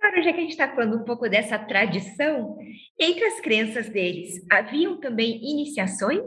Agora, 0.00 0.22
já 0.22 0.32
que 0.32 0.38
a 0.38 0.42
gente 0.42 0.52
está 0.52 0.74
falando 0.74 0.96
um 0.96 1.04
pouco 1.04 1.28
dessa 1.28 1.58
tradição, 1.58 2.56
entre 2.98 3.24
as 3.24 3.40
crenças 3.40 3.88
deles, 3.90 4.42
haviam 4.50 4.98
também 4.98 5.36
iniciações? 5.42 6.26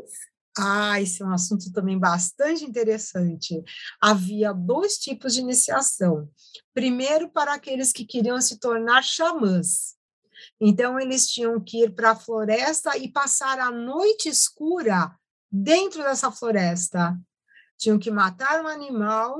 Ah, 0.58 1.02
esse 1.02 1.24
é 1.24 1.26
um 1.26 1.34
assunto 1.34 1.72
também 1.72 1.98
bastante 1.98 2.64
interessante. 2.64 3.64
Havia 4.00 4.54
dois 4.54 4.98
tipos 4.98 5.34
de 5.34 5.42
iniciação. 5.42 6.30
Primeiro, 6.74 7.30
para 7.30 7.54
aqueles 7.54 7.92
que 7.92 8.06
queriam 8.06 8.40
se 8.40 8.60
tornar 8.60 9.04
xamãs. 9.04 9.96
Então, 10.62 11.00
eles 11.00 11.28
tinham 11.28 11.60
que 11.60 11.84
ir 11.84 11.96
para 11.96 12.12
a 12.12 12.16
floresta 12.16 12.96
e 12.98 13.12
passar 13.12 13.60
a 13.60 13.72
noite 13.72 14.30
escura 14.30 15.16
dentro 15.52 16.04
dessa 16.04 16.32
floresta. 16.32 17.18
Tinham 17.78 17.98
que 17.98 18.12
matar 18.12 18.64
um 18.64 18.68
animal, 18.68 19.38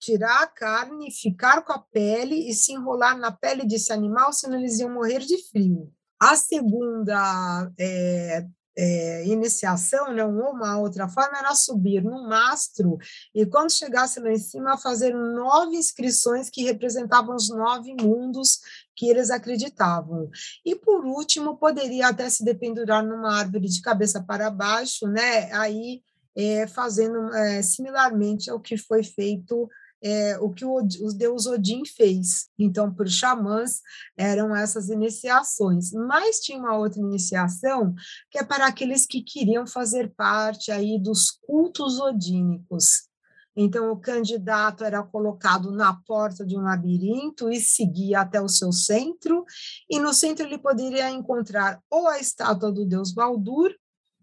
tirar 0.00 0.42
a 0.42 0.46
carne, 0.46 1.12
ficar 1.12 1.62
com 1.62 1.72
a 1.72 1.78
pele 1.78 2.48
e 2.48 2.54
se 2.54 2.72
enrolar 2.72 3.18
na 3.18 3.30
pele 3.30 3.64
desse 3.64 3.92
animal, 3.92 4.32
senão 4.32 4.58
eles 4.58 4.78
iam 4.78 4.92
morrer 4.92 5.20
de 5.20 5.38
frio. 5.48 5.92
A 6.18 6.36
segunda 6.36 7.70
é, 7.78 8.46
é, 8.76 9.26
iniciação, 9.26 10.12
né, 10.12 10.24
uma 10.24 10.78
outra 10.78 11.08
forma, 11.08 11.38
era 11.38 11.54
subir 11.54 12.02
no 12.02 12.28
mastro 12.28 12.98
e, 13.34 13.44
quando 13.46 13.70
chegasse 13.70 14.20
lá 14.20 14.30
em 14.30 14.38
cima, 14.38 14.78
fazer 14.78 15.14
nove 15.14 15.76
inscrições 15.76 16.48
que 16.48 16.62
representavam 16.62 17.36
os 17.36 17.48
nove 17.50 17.94
mundos 18.00 18.60
que 18.96 19.08
eles 19.08 19.30
acreditavam. 19.30 20.30
E, 20.64 20.74
por 20.74 21.04
último, 21.04 21.56
poderia 21.56 22.08
até 22.08 22.28
se 22.30 22.44
dependurar 22.44 23.04
numa 23.04 23.38
árvore 23.38 23.68
de 23.68 23.80
cabeça 23.82 24.22
para 24.22 24.50
baixo, 24.50 25.06
né, 25.06 25.52
aí 25.52 26.02
é, 26.34 26.66
fazendo 26.66 27.34
é, 27.34 27.62
similarmente 27.62 28.50
ao 28.50 28.60
que 28.60 28.76
foi 28.76 29.02
feito 29.02 29.68
é, 30.02 30.36
o 30.38 30.50
que 30.50 30.64
o, 30.64 30.78
o 30.78 31.12
deus 31.14 31.46
Odin 31.46 31.84
fez. 31.84 32.48
Então, 32.58 32.92
para 32.92 33.06
os 33.06 33.14
xamãs, 33.14 33.80
eram 34.16 34.54
essas 34.54 34.88
iniciações. 34.88 35.92
Mas 35.92 36.40
tinha 36.40 36.58
uma 36.58 36.76
outra 36.76 37.00
iniciação 37.00 37.94
que 38.30 38.38
é 38.38 38.44
para 38.44 38.66
aqueles 38.66 39.06
que 39.06 39.22
queriam 39.22 39.66
fazer 39.66 40.12
parte 40.16 40.72
aí 40.72 40.98
dos 40.98 41.30
cultos 41.30 42.00
odínicos. 42.00 43.10
Então, 43.54 43.92
o 43.92 43.96
candidato 43.98 44.82
era 44.82 45.02
colocado 45.02 45.70
na 45.70 45.94
porta 45.94 46.44
de 46.44 46.56
um 46.56 46.62
labirinto 46.62 47.50
e 47.50 47.60
seguia 47.60 48.20
até 48.20 48.40
o 48.40 48.48
seu 48.48 48.72
centro, 48.72 49.44
e 49.90 50.00
no 50.00 50.14
centro 50.14 50.46
ele 50.46 50.56
poderia 50.56 51.10
encontrar 51.10 51.78
ou 51.90 52.08
a 52.08 52.18
estátua 52.18 52.72
do 52.72 52.86
deus 52.86 53.12
Baldur, 53.12 53.70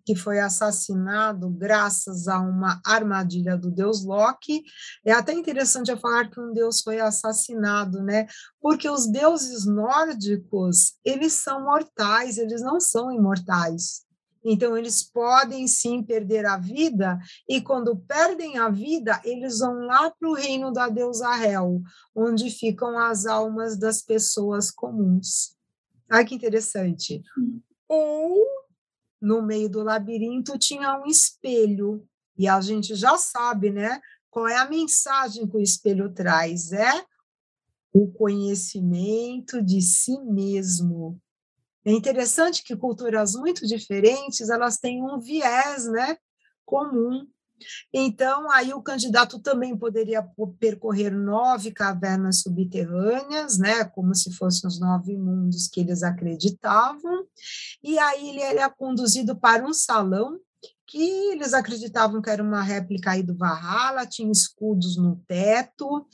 que 0.09 0.15
foi 0.15 0.39
assassinado 0.39 1.47
graças 1.51 2.27
a 2.27 2.39
uma 2.39 2.81
armadilha 2.83 3.55
do 3.55 3.69
deus 3.69 4.03
Loki. 4.03 4.63
É 5.05 5.11
até 5.11 5.33
interessante 5.33 5.91
eu 5.91 5.99
falar 5.99 6.31
que 6.31 6.39
um 6.39 6.51
deus 6.51 6.81
foi 6.81 6.99
assassinado, 6.99 8.01
né? 8.01 8.25
Porque 8.59 8.89
os 8.89 9.05
deuses 9.05 9.67
nórdicos, 9.67 10.95
eles 11.05 11.33
são 11.33 11.63
mortais, 11.63 12.39
eles 12.39 12.59
não 12.63 12.79
são 12.79 13.11
imortais. 13.11 14.01
Então, 14.43 14.75
eles 14.75 15.03
podem 15.03 15.67
sim 15.67 16.01
perder 16.01 16.43
a 16.43 16.57
vida, 16.57 17.19
e 17.47 17.61
quando 17.61 17.95
perdem 17.95 18.57
a 18.57 18.67
vida, 18.67 19.21
eles 19.23 19.59
vão 19.59 19.85
lá 19.85 20.09
para 20.09 20.27
o 20.27 20.33
reino 20.33 20.73
da 20.73 20.89
deusa 20.89 21.37
Hel, 21.37 21.83
onde 22.15 22.49
ficam 22.49 22.97
as 22.97 23.27
almas 23.27 23.77
das 23.77 24.01
pessoas 24.01 24.71
comuns. 24.71 25.55
Ai, 26.09 26.25
que 26.25 26.33
interessante. 26.33 27.21
Ou 27.87 28.59
no 29.21 29.41
meio 29.41 29.69
do 29.69 29.83
labirinto 29.83 30.57
tinha 30.57 30.99
um 30.99 31.05
espelho, 31.05 32.07
e 32.37 32.47
a 32.47 32.61
gente 32.61 32.95
já 32.95 33.17
sabe, 33.17 33.69
né? 33.69 33.99
Qual 34.29 34.47
é 34.47 34.55
a 34.55 34.69
mensagem 34.69 35.47
que 35.47 35.57
o 35.57 35.61
espelho 35.61 36.13
traz? 36.13 36.71
É 36.71 37.03
o 37.91 38.11
conhecimento 38.11 39.61
de 39.61 39.81
si 39.81 40.17
mesmo. 40.21 41.19
É 41.83 41.91
interessante 41.91 42.63
que 42.63 42.75
culturas 42.75 43.33
muito 43.33 43.65
diferentes, 43.65 44.49
elas 44.49 44.77
têm 44.77 45.03
um 45.03 45.19
viés, 45.19 45.85
né, 45.91 46.17
comum. 46.65 47.25
Então, 47.93 48.49
aí 48.51 48.73
o 48.73 48.81
candidato 48.81 49.39
também 49.39 49.77
poderia 49.77 50.25
percorrer 50.59 51.11
nove 51.11 51.71
cavernas 51.71 52.41
subterrâneas, 52.41 53.57
né, 53.57 53.83
como 53.85 54.13
se 54.15 54.33
fossem 54.33 54.67
os 54.67 54.79
nove 54.79 55.17
mundos 55.17 55.67
que 55.67 55.79
eles 55.79 56.03
acreditavam, 56.03 57.25
e 57.83 57.97
aí 57.99 58.29
ele 58.29 58.41
era 58.41 58.69
conduzido 58.69 59.35
para 59.35 59.65
um 59.65 59.73
salão 59.73 60.39
que 60.89 61.31
eles 61.31 61.53
acreditavam 61.53 62.19
que 62.19 62.31
era 62.31 62.41
uma 62.41 62.63
réplica 62.63 63.11
aí 63.11 63.21
do 63.21 63.37
Valhalla, 63.37 64.07
tinha 64.07 64.31
escudos 64.31 64.97
no 64.97 65.17
teto, 65.27 66.07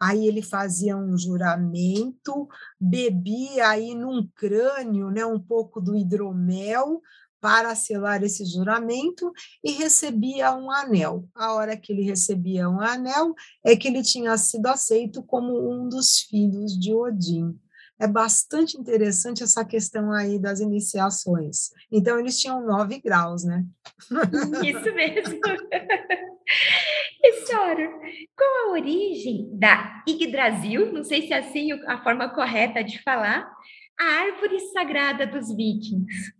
aí 0.00 0.26
ele 0.26 0.40
fazia 0.40 0.96
um 0.96 1.18
juramento, 1.18 2.48
bebia 2.80 3.68
aí 3.68 3.94
num 3.94 4.26
crânio, 4.34 5.10
né, 5.10 5.26
um 5.26 5.38
pouco 5.38 5.82
do 5.82 5.94
hidromel, 5.94 7.02
para 7.42 7.74
selar 7.74 8.22
esse 8.22 8.44
juramento 8.44 9.32
e 9.64 9.72
recebia 9.72 10.54
um 10.54 10.70
anel. 10.70 11.28
A 11.34 11.52
hora 11.54 11.76
que 11.76 11.92
ele 11.92 12.02
recebia 12.02 12.70
um 12.70 12.80
anel 12.80 13.34
é 13.66 13.74
que 13.74 13.88
ele 13.88 14.00
tinha 14.00 14.38
sido 14.38 14.68
aceito 14.68 15.24
como 15.24 15.68
um 15.68 15.88
dos 15.88 16.20
filhos 16.20 16.78
de 16.78 16.94
Odin. 16.94 17.58
É 17.98 18.06
bastante 18.06 18.76
interessante 18.76 19.42
essa 19.42 19.64
questão 19.64 20.12
aí 20.12 20.38
das 20.38 20.60
iniciações. 20.60 21.70
Então, 21.90 22.18
eles 22.18 22.38
tinham 22.38 22.64
nove 22.64 23.00
graus, 23.00 23.42
né? 23.44 23.66
Isso 24.64 24.94
mesmo. 24.94 25.40
E, 27.24 27.46
senhora, 27.46 27.88
qual 28.36 28.66
a 28.66 28.72
origem 28.72 29.48
da 29.56 30.02
Yggdrasil? 30.08 30.92
Não 30.92 31.04
sei 31.04 31.22
se 31.22 31.32
é 31.32 31.38
assim 31.38 31.70
a 31.86 32.02
forma 32.02 32.28
correta 32.28 32.82
de 32.82 33.00
falar. 33.00 33.48
A 33.98 34.04
árvore 34.04 34.58
sagrada 34.72 35.24
dos 35.24 35.54
vikings. 35.54 36.32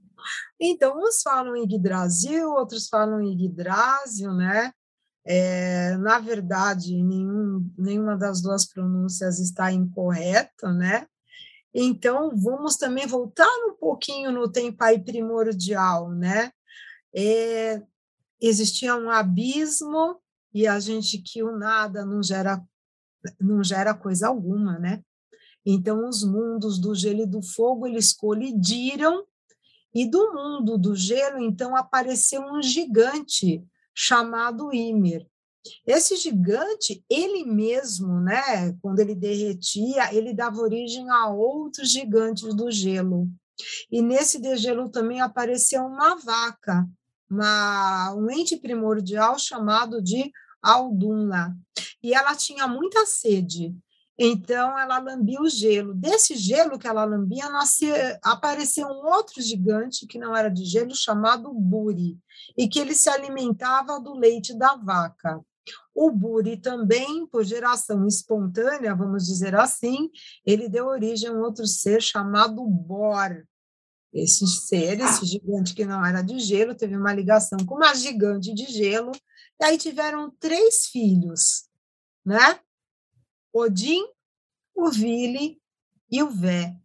Então, 0.60 0.98
uns 0.98 1.22
falam 1.22 1.56
Yggdrasil, 1.56 2.50
outros 2.50 2.88
falam 2.88 3.22
Yggdrasil, 3.22 4.32
né? 4.32 4.72
É, 5.24 5.96
na 5.98 6.18
verdade, 6.18 7.02
nenhum, 7.02 7.70
nenhuma 7.78 8.16
das 8.16 8.42
duas 8.42 8.66
pronúncias 8.66 9.38
está 9.38 9.70
incorreta, 9.72 10.72
né? 10.72 11.06
Então, 11.74 12.36
vamos 12.36 12.76
também 12.76 13.06
voltar 13.06 13.48
um 13.66 13.74
pouquinho 13.74 14.30
no 14.32 14.50
tempo 14.50 14.82
aí 14.82 14.98
primordial, 14.98 16.10
né? 16.10 16.50
É, 17.14 17.82
existia 18.40 18.96
um 18.96 19.10
abismo 19.10 20.20
e 20.52 20.66
a 20.66 20.78
gente 20.80 21.18
que 21.18 21.42
o 21.42 21.56
nada 21.56 22.04
não 22.04 22.22
gera 22.22 22.62
não 23.40 23.62
gera 23.62 23.94
coisa 23.94 24.26
alguma, 24.28 24.78
né? 24.78 25.02
Então 25.64 26.08
os 26.08 26.24
mundos 26.24 26.78
do 26.78 26.94
gelo 26.94 27.22
e 27.22 27.26
do 27.26 27.40
fogo 27.40 27.86
eles 27.86 28.12
colidiram 28.12 29.24
e 29.94 30.08
do 30.08 30.32
mundo 30.32 30.78
do 30.78 30.94
gelo, 30.94 31.38
então, 31.38 31.76
apareceu 31.76 32.42
um 32.42 32.62
gigante 32.62 33.64
chamado 33.94 34.72
Ymer. 34.72 35.26
Esse 35.86 36.16
gigante, 36.16 37.04
ele 37.08 37.44
mesmo, 37.44 38.20
né, 38.20 38.72
quando 38.80 38.98
ele 39.00 39.14
derretia, 39.14 40.12
ele 40.12 40.34
dava 40.34 40.60
origem 40.60 41.08
a 41.10 41.28
outros 41.28 41.90
gigantes 41.90 42.54
do 42.54 42.70
gelo. 42.70 43.28
E 43.90 44.02
nesse 44.02 44.40
degelo 44.40 44.88
também 44.88 45.20
apareceu 45.20 45.84
uma 45.84 46.16
vaca, 46.16 46.88
uma, 47.30 48.14
um 48.14 48.30
ente 48.30 48.56
primordial 48.56 49.38
chamado 49.38 50.02
de 50.02 50.32
Aldunla. 50.60 51.54
E 52.02 52.12
ela 52.14 52.34
tinha 52.34 52.66
muita 52.66 53.06
sede. 53.06 53.74
Então, 54.24 54.78
ela 54.78 55.00
lambia 55.00 55.40
o 55.40 55.48
gelo. 55.48 55.92
Desse 55.94 56.36
gelo 56.36 56.78
que 56.78 56.86
ela 56.86 57.04
lambia, 57.04 57.48
nascia, 57.48 58.20
apareceu 58.22 58.86
um 58.86 59.04
outro 59.04 59.42
gigante, 59.42 60.06
que 60.06 60.16
não 60.16 60.36
era 60.36 60.48
de 60.48 60.64
gelo, 60.64 60.94
chamado 60.94 61.52
Buri, 61.52 62.16
e 62.56 62.68
que 62.68 62.78
ele 62.78 62.94
se 62.94 63.10
alimentava 63.10 63.98
do 63.98 64.14
leite 64.14 64.56
da 64.56 64.76
vaca. 64.76 65.40
O 65.92 66.12
Buri 66.12 66.56
também, 66.56 67.26
por 67.26 67.42
geração 67.42 68.06
espontânea, 68.06 68.94
vamos 68.94 69.26
dizer 69.26 69.56
assim, 69.56 70.08
ele 70.46 70.68
deu 70.68 70.86
origem 70.86 71.28
a 71.28 71.32
um 71.32 71.40
outro 71.40 71.66
ser 71.66 72.00
chamado 72.00 72.64
Bor. 72.64 73.44
Esse 74.14 74.46
ser, 74.46 75.00
esse 75.00 75.26
gigante 75.26 75.74
que 75.74 75.84
não 75.84 76.06
era 76.06 76.22
de 76.22 76.38
gelo, 76.38 76.76
teve 76.76 76.96
uma 76.96 77.12
ligação 77.12 77.58
com 77.66 77.74
uma 77.74 77.92
gigante 77.92 78.54
de 78.54 78.66
gelo, 78.66 79.10
e 79.60 79.64
aí 79.64 79.76
tiveram 79.76 80.32
três 80.38 80.86
filhos, 80.86 81.64
né? 82.24 82.60
Odin, 83.52 84.02
o 84.74 84.90
Vili 84.90 85.60
e 86.10 86.22
o 86.22 86.30
Vé. 86.30 86.76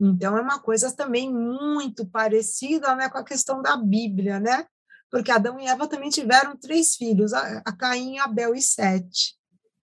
Então, 0.00 0.36
é 0.36 0.40
uma 0.40 0.58
coisa 0.58 0.90
também 0.92 1.32
muito 1.32 2.06
parecida 2.06 2.94
né, 2.94 3.08
com 3.08 3.18
a 3.18 3.24
questão 3.24 3.62
da 3.62 3.76
Bíblia, 3.76 4.40
né? 4.40 4.66
Porque 5.10 5.30
Adão 5.30 5.60
e 5.60 5.66
Eva 5.66 5.86
também 5.86 6.10
tiveram 6.10 6.56
três 6.56 6.96
filhos, 6.96 7.32
a, 7.32 7.62
Caim, 7.72 8.18
Abel 8.18 8.54
e 8.54 8.60
Sete. 8.60 9.36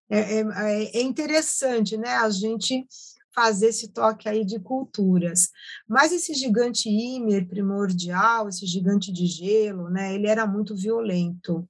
É, 0.10 0.20
é, 0.20 0.40
é, 0.42 0.98
é 0.98 1.02
interessante, 1.02 1.96
né? 1.96 2.10
A 2.18 2.30
gente 2.30 2.86
fazer 3.34 3.68
esse 3.68 3.88
toque 3.90 4.28
aí 4.28 4.46
de 4.46 4.60
culturas. 4.60 5.50
Mas 5.88 6.12
esse 6.12 6.34
gigante 6.34 6.90
Ymer 6.90 7.48
primordial, 7.48 8.50
esse 8.50 8.66
gigante 8.66 9.12
de 9.12 9.26
gelo, 9.26 9.90
né, 9.90 10.14
ele 10.14 10.28
era 10.28 10.46
muito 10.46 10.76
violento. 10.76 11.68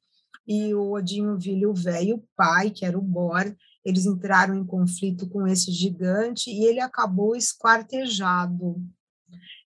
E 0.47 0.73
o 0.73 0.93
Odinho 0.93 1.37
Vilho 1.37 1.73
Velho, 1.73 2.15
o 2.15 2.23
pai, 2.35 2.71
que 2.71 2.83
era 2.83 2.97
o 2.97 3.01
Bor, 3.01 3.55
eles 3.83 4.05
entraram 4.05 4.55
em 4.55 4.65
conflito 4.65 5.27
com 5.29 5.47
esse 5.47 5.71
gigante 5.71 6.49
e 6.49 6.65
ele 6.65 6.79
acabou 6.79 7.35
esquartejado. 7.35 8.81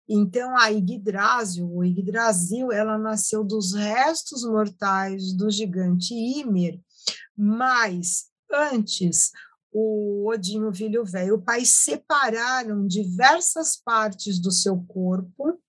Então, 0.08 0.56
a 0.56 0.68
Yggdrasil, 0.68 1.68
o 1.68 1.84
Yggdrasil, 1.84 2.72
ela 2.72 2.98
nasceu 2.98 3.44
dos 3.44 3.74
restos 3.74 4.44
mortais 4.44 5.34
do 5.34 5.50
gigante 5.50 6.14
Ymer, 6.14 6.80
mas 7.36 8.26
antes 8.52 9.32
o 9.72 10.30
Odinho 10.30 10.72
Vilho 10.72 11.04
Velho 11.04 11.36
o 11.36 11.42
pai 11.42 11.66
separaram 11.66 12.88
diversas 12.88 13.76
partes 13.76 14.40
do 14.40 14.52
seu 14.52 14.78
corpo 14.88 15.60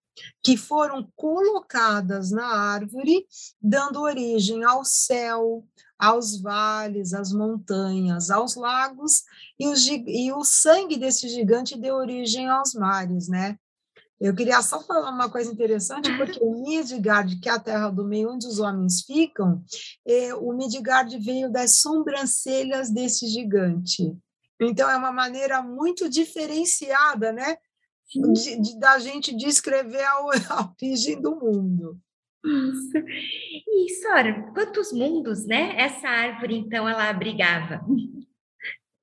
que 0.43 0.57
foram 0.57 1.11
colocadas 1.17 2.31
na 2.31 2.47
árvore, 2.47 3.27
dando 3.61 4.01
origem 4.01 4.65
ao 4.65 4.85
céu, 4.85 5.67
aos 5.99 6.41
vales, 6.41 7.15
às 7.15 7.33
montanhas, 7.33 8.31
aos 8.31 8.55
lagos, 8.55 9.25
e 9.59 9.67
o, 9.67 9.75
e 10.07 10.33
o 10.33 10.45
sangue 10.45 10.97
desse 10.97 11.29
gigante 11.29 11.79
deu 11.79 11.97
origem 11.97 12.49
aos 12.49 12.75
mares, 12.75 13.29
né? 13.29 13.59
Eu 14.19 14.35
queria 14.35 14.63
só 14.63 14.81
falar 14.83 15.11
uma 15.11 15.29
coisa 15.29 15.53
interessante, 15.53 16.15
porque 16.17 16.39
o 16.41 16.63
Midgard, 16.63 17.39
que 17.39 17.51
é 17.51 17.53
a 17.53 17.61
terra 17.61 17.91
do 17.91 18.03
meio 18.03 18.33
onde 18.33 18.47
os 18.47 18.59
homens 18.59 19.03
ficam, 19.03 19.63
é, 20.07 20.35
o 20.35 20.53
Midgard 20.55 21.19
veio 21.19 21.53
das 21.53 21.77
sobrancelhas 21.77 22.91
desse 22.91 23.27
gigante. 23.27 24.17
Então, 24.59 24.89
é 24.89 24.97
uma 24.97 25.13
maneira 25.13 25.61
muito 25.61 26.09
diferenciada, 26.09 27.31
né? 27.31 27.59
De, 28.09 28.57
de, 28.61 28.79
da 28.79 28.99
gente 28.99 29.37
descrever 29.37 30.03
a, 30.03 30.13
a 30.51 30.73
origem 30.81 31.21
do 31.21 31.37
mundo. 31.37 32.01
Isso. 32.47 32.99
E, 33.67 33.95
Sora, 34.01 34.53
quantos 34.55 34.93
mundos, 34.93 35.45
né? 35.47 35.75
Essa 35.77 36.09
árvore, 36.09 36.57
então, 36.57 36.89
ela 36.89 37.09
abrigava? 37.09 37.85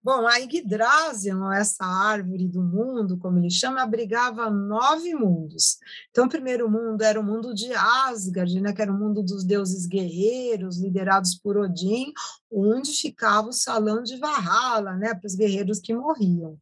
Bom, 0.01 0.27
a 0.27 0.36
Yggdrasil, 0.38 1.49
essa 1.53 1.86
árvore 1.86 2.45
do 2.45 2.62
mundo, 2.62 3.17
como 3.17 3.39
ele 3.39 3.49
chama, 3.49 3.82
abrigava 3.82 4.49
nove 4.49 5.15
mundos. 5.15 5.77
Então, 6.10 6.25
o 6.25 6.29
primeiro 6.29 6.69
mundo 6.69 7.01
era 7.01 7.17
o 7.17 7.23
mundo 7.23 7.53
de 7.53 7.71
Asgard, 7.73 8.60
né, 8.60 8.73
que 8.73 8.82
era 8.82 8.91
o 8.91 8.99
mundo 8.99 9.23
dos 9.23 9.45
deuses 9.45 9.86
guerreiros, 9.86 10.77
liderados 10.77 11.36
por 11.36 11.56
Odin, 11.56 12.12
onde 12.51 12.91
ficava 12.91 13.47
o 13.47 13.53
salão 13.53 14.03
de 14.03 14.17
Valhalla, 14.17 14.97
né, 14.97 15.13
para 15.13 15.25
os 15.25 15.36
guerreiros 15.36 15.79
que 15.79 15.95
morriam. 15.95 16.58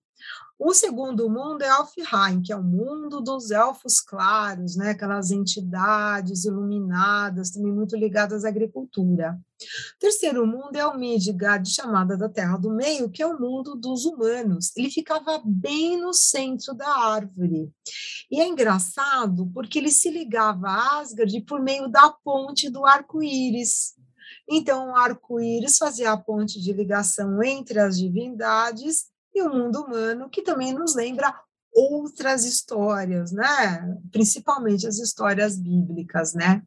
O 0.64 0.76
segundo 0.76 1.28
mundo 1.28 1.64
é 1.64 1.70
Alfheim, 1.70 2.40
que 2.40 2.54
é 2.54 2.56
o 2.56 2.62
mundo 2.64 3.20
dos 3.20 3.50
elfos 3.50 4.00
claros, 4.00 4.76
né? 4.76 4.92
aquelas 4.92 5.32
entidades 5.32 6.46
iluminadas, 6.46 7.50
também 7.50 7.74
muito 7.74 7.98
ligadas 7.98 8.46
à 8.46 8.50
agricultura. 8.50 9.42
O 9.60 10.00
terceiro 10.00 10.46
mundo 10.46 10.76
é 10.76 10.86
o 10.86 10.96
Midgard, 10.96 11.68
chamada 11.68 12.16
da 12.16 12.30
Terra 12.30 12.58
do 12.58 12.70
Meio, 12.70 13.10
que 13.10 13.24
é 13.24 13.26
o 13.26 13.40
mundo 13.40 13.76
dos 13.76 14.06
humanos. 14.06 14.72
Ele 14.78 14.92
ficava 14.92 15.42
bem 15.44 16.00
no 16.00 16.14
centro 16.14 16.76
da 16.76 16.88
árvore. 16.88 17.72
E 18.30 18.40
é 18.40 18.48
engraçado 18.48 19.50
porque 19.56 19.80
ele 19.80 19.90
se 19.90 20.12
ligava 20.12 20.68
a 20.68 21.00
Asgard 21.00 21.42
por 21.42 21.60
meio 21.60 21.88
da 21.88 22.12
ponte 22.24 22.70
do 22.70 22.86
arco-íris. 22.86 23.96
Então, 24.48 24.92
o 24.92 24.96
arco-íris 24.96 25.80
fazia 25.80 26.12
a 26.12 26.18
ponte 26.18 26.62
de 26.62 26.72
ligação 26.72 27.42
entre 27.42 27.80
as 27.80 27.98
divindades 27.98 29.11
e 29.34 29.42
o 29.42 29.50
mundo 29.50 29.82
humano, 29.82 30.30
que 30.30 30.42
também 30.42 30.74
nos 30.74 30.96
lembra 30.96 31.34
outras 31.74 32.46
histórias, 32.46 33.32
né? 33.32 33.98
Principalmente 34.12 34.88
as 34.88 34.98
histórias 35.00 35.58
bíblicas, 35.58 36.34
né? 36.34 36.62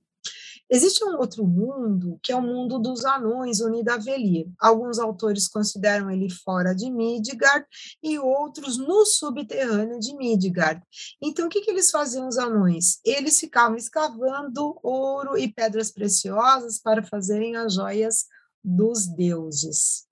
Existe 0.70 1.04
um 1.04 1.18
outro 1.18 1.46
mundo, 1.46 2.18
que 2.22 2.32
é 2.32 2.36
o 2.36 2.40
mundo 2.40 2.78
dos 2.78 3.04
anões, 3.04 3.60
o 3.60 3.68
Nidavellir. 3.68 4.48
Alguns 4.58 4.98
autores 4.98 5.46
consideram 5.46 6.10
ele 6.10 6.30
fora 6.30 6.74
de 6.74 6.90
Midgard 6.90 7.66
e 8.02 8.18
outros 8.18 8.78
no 8.78 9.04
subterrâneo 9.04 10.00
de 10.00 10.16
Midgard. 10.16 10.82
Então, 11.22 11.46
o 11.46 11.48
que, 11.50 11.60
que 11.60 11.70
eles 11.70 11.90
faziam, 11.90 12.26
os 12.26 12.38
anões? 12.38 12.98
Eles 13.04 13.38
ficavam 13.38 13.76
escavando 13.76 14.78
ouro 14.82 15.36
e 15.36 15.52
pedras 15.52 15.92
preciosas 15.92 16.80
para 16.80 17.02
fazerem 17.02 17.56
as 17.56 17.74
joias 17.74 18.24
dos 18.64 19.06
deuses. 19.06 20.06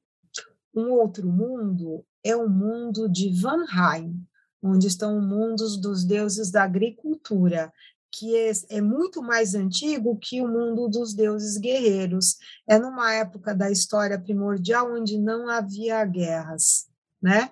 Um 0.74 0.90
outro 0.92 1.30
mundo 1.30 2.04
é 2.24 2.34
o 2.34 2.48
mundo 2.48 3.08
de 3.08 3.30
Vanheim, 3.30 4.24
onde 4.62 4.86
estão 4.86 5.18
os 5.18 5.24
mundos 5.24 5.76
dos 5.76 6.04
deuses 6.04 6.50
da 6.50 6.62
agricultura, 6.62 7.72
que 8.10 8.36
é, 8.36 8.52
é, 8.68 8.80
muito 8.80 9.22
mais 9.22 9.54
antigo 9.54 10.18
que 10.18 10.40
o 10.40 10.48
mundo 10.48 10.88
dos 10.88 11.14
deuses 11.14 11.56
guerreiros. 11.56 12.36
É 12.68 12.78
numa 12.78 13.12
época 13.12 13.54
da 13.54 13.70
história 13.70 14.18
primordial 14.18 14.94
onde 14.94 15.18
não 15.18 15.48
havia 15.48 16.04
guerras, 16.04 16.86
né? 17.20 17.50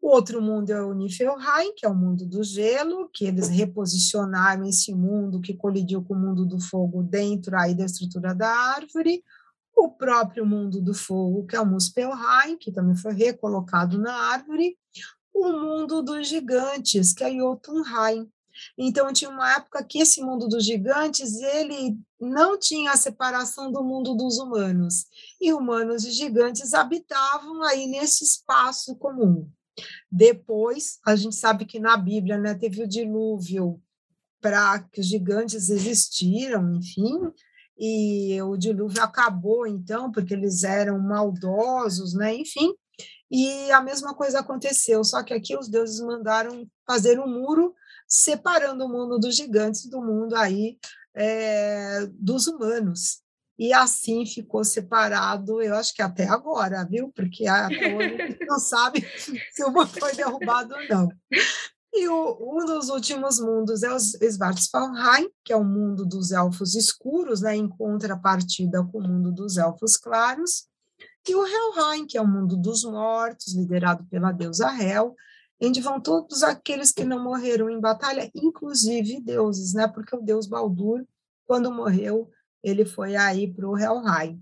O 0.00 0.08
outro 0.08 0.40
mundo 0.40 0.70
é 0.70 0.80
o 0.80 0.92
Niflheim, 0.92 1.74
que 1.76 1.84
é 1.84 1.88
o 1.88 1.94
mundo 1.94 2.26
do 2.26 2.44
gelo, 2.44 3.08
que 3.12 3.24
eles 3.24 3.48
reposicionaram 3.48 4.64
esse 4.64 4.94
mundo 4.94 5.40
que 5.40 5.54
colidiu 5.54 6.02
com 6.02 6.14
o 6.14 6.18
mundo 6.18 6.44
do 6.44 6.60
fogo 6.60 7.02
dentro 7.02 7.56
aí 7.56 7.74
da 7.74 7.84
estrutura 7.84 8.34
da 8.34 8.48
árvore 8.48 9.24
o 9.76 9.90
próprio 9.90 10.46
mundo 10.46 10.80
do 10.80 10.94
fogo, 10.94 11.46
que 11.46 11.54
é 11.54 11.60
o 11.60 11.66
Muspelheim, 11.66 12.56
que 12.58 12.72
também 12.72 12.96
foi 12.96 13.12
recolocado 13.12 13.98
na 13.98 14.14
árvore, 14.32 14.78
o 15.34 15.52
mundo 15.52 16.02
dos 16.02 16.26
gigantes, 16.26 17.12
que 17.12 17.22
é 17.22 17.30
Jotunheim. 17.30 18.26
Então, 18.78 19.12
tinha 19.12 19.28
uma 19.28 19.54
época 19.54 19.84
que 19.84 19.98
esse 19.98 20.22
mundo 20.22 20.48
dos 20.48 20.64
gigantes, 20.64 21.34
ele 21.34 21.98
não 22.18 22.58
tinha 22.58 22.92
a 22.92 22.96
separação 22.96 23.70
do 23.70 23.84
mundo 23.84 24.14
dos 24.14 24.38
humanos, 24.38 25.04
e 25.38 25.52
humanos 25.52 26.06
e 26.06 26.10
gigantes 26.10 26.72
habitavam 26.72 27.62
aí 27.62 27.86
nesse 27.86 28.24
espaço 28.24 28.96
comum. 28.96 29.46
Depois, 30.10 30.98
a 31.04 31.14
gente 31.14 31.36
sabe 31.36 31.66
que 31.66 31.78
na 31.78 31.98
Bíblia 31.98 32.38
né, 32.38 32.54
teve 32.54 32.82
o 32.82 32.88
dilúvio 32.88 33.78
para 34.40 34.78
que 34.78 35.00
os 35.00 35.06
gigantes 35.06 35.68
existiram, 35.68 36.76
enfim, 36.76 37.30
e 37.78 38.40
o 38.42 38.56
dilúvio 38.56 39.02
acabou 39.02 39.66
então, 39.66 40.10
porque 40.10 40.34
eles 40.34 40.64
eram 40.64 40.98
maldosos, 40.98 42.14
né? 42.14 42.34
Enfim, 42.34 42.74
e 43.30 43.70
a 43.72 43.80
mesma 43.80 44.14
coisa 44.14 44.40
aconteceu, 44.40 45.02
só 45.04 45.22
que 45.22 45.34
aqui 45.34 45.56
os 45.56 45.68
deuses 45.68 46.00
mandaram 46.00 46.66
fazer 46.86 47.18
um 47.18 47.26
muro 47.26 47.74
separando 48.06 48.84
o 48.84 48.88
mundo 48.88 49.18
dos 49.18 49.34
gigantes 49.34 49.86
do 49.86 50.00
mundo 50.00 50.36
aí 50.36 50.78
é, 51.14 52.06
dos 52.12 52.46
humanos. 52.46 53.20
E 53.58 53.72
assim 53.72 54.26
ficou 54.26 54.62
separado, 54.64 55.62
eu 55.62 55.74
acho 55.74 55.94
que 55.94 56.02
até 56.02 56.28
agora, 56.28 56.84
viu? 56.84 57.10
Porque 57.16 57.44
hoje 57.50 58.38
não 58.46 58.58
sabe 58.58 59.00
se 59.50 59.64
o 59.64 59.72
mundo 59.72 59.88
foi 59.98 60.14
derrubado 60.14 60.74
ou 60.74 60.88
não. 60.88 61.08
E 61.98 62.08
o, 62.08 62.36
um 62.40 62.66
dos 62.66 62.90
últimos 62.90 63.40
mundos 63.40 63.82
é 63.82 63.90
o 63.90 63.96
Svartalfheim, 63.96 65.30
que 65.42 65.50
é 65.50 65.56
o 65.56 65.64
mundo 65.64 66.04
dos 66.04 66.30
elfos 66.30 66.74
escuros, 66.74 67.40
né, 67.40 67.56
em 67.56 67.66
contrapartida 67.66 68.84
com 68.84 68.98
o 68.98 69.08
mundo 69.08 69.32
dos 69.32 69.56
elfos 69.56 69.96
claros, 69.96 70.68
e 71.26 71.34
o 71.34 71.44
Helheim, 71.44 72.06
que 72.06 72.18
é 72.18 72.20
o 72.20 72.28
mundo 72.28 72.54
dos 72.54 72.84
mortos, 72.84 73.54
liderado 73.54 74.04
pela 74.10 74.30
deusa 74.30 74.68
Hel, 74.78 75.14
onde 75.60 75.80
vão 75.80 75.98
todos 75.98 76.42
aqueles 76.42 76.92
que 76.92 77.02
não 77.02 77.24
morreram 77.24 77.70
em 77.70 77.80
batalha, 77.80 78.30
inclusive 78.34 79.20
deuses, 79.20 79.72
né, 79.72 79.88
porque 79.88 80.14
o 80.14 80.20
deus 80.20 80.46
Baldur, 80.46 81.02
quando 81.46 81.72
morreu, 81.72 82.30
ele 82.62 82.84
foi 82.84 83.16
aí 83.16 83.50
para 83.50 83.66
o 83.66 83.76
Helheim. 83.76 84.38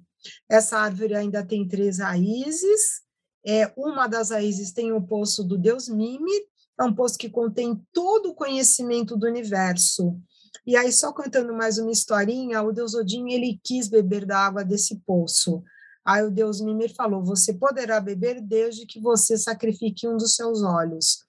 Essa 0.49 0.79
árvore 0.79 1.15
ainda 1.15 1.47
tem 1.47 1.69
três 1.69 2.01
raízes, 2.01 3.03
é, 3.47 3.73
uma 3.77 4.09
das 4.09 4.31
raízes 4.31 4.73
tem 4.73 4.93
o 4.93 5.01
poço 5.01 5.45
do 5.45 5.57
deus 5.57 5.89
Mimir, 5.89 6.43
é 6.79 6.85
um 6.85 6.95
poço 6.95 7.19
que 7.19 7.31
contém 7.31 7.81
todo 7.93 8.31
o 8.31 8.35
conhecimento 8.35 9.17
do 9.17 9.27
universo. 9.27 10.19
E 10.67 10.77
aí, 10.77 10.93
só 10.93 11.13
contando 11.13 11.53
mais 11.53 11.79
uma 11.79 11.93
historinha, 11.93 12.63
o 12.63 12.73
deus 12.73 12.95
Odin, 12.95 13.31
ele 13.31 13.61
quis 13.63 13.89
beber 13.89 14.25
da 14.25 14.39
água 14.39 14.65
desse 14.65 15.01
poço. 15.07 15.63
Aí 16.05 16.23
o 16.23 16.31
deus 16.31 16.61
Mimir 16.61 16.95
falou, 16.95 17.25
você 17.25 17.55
poderá 17.55 18.01
beber 18.01 18.41
desde 18.41 18.87
que 18.87 19.01
você 19.01 19.39
sacrifique 19.39 20.07
um 20.07 20.17
dos 20.17 20.35
seus 20.35 20.63
olhos. 20.63 21.25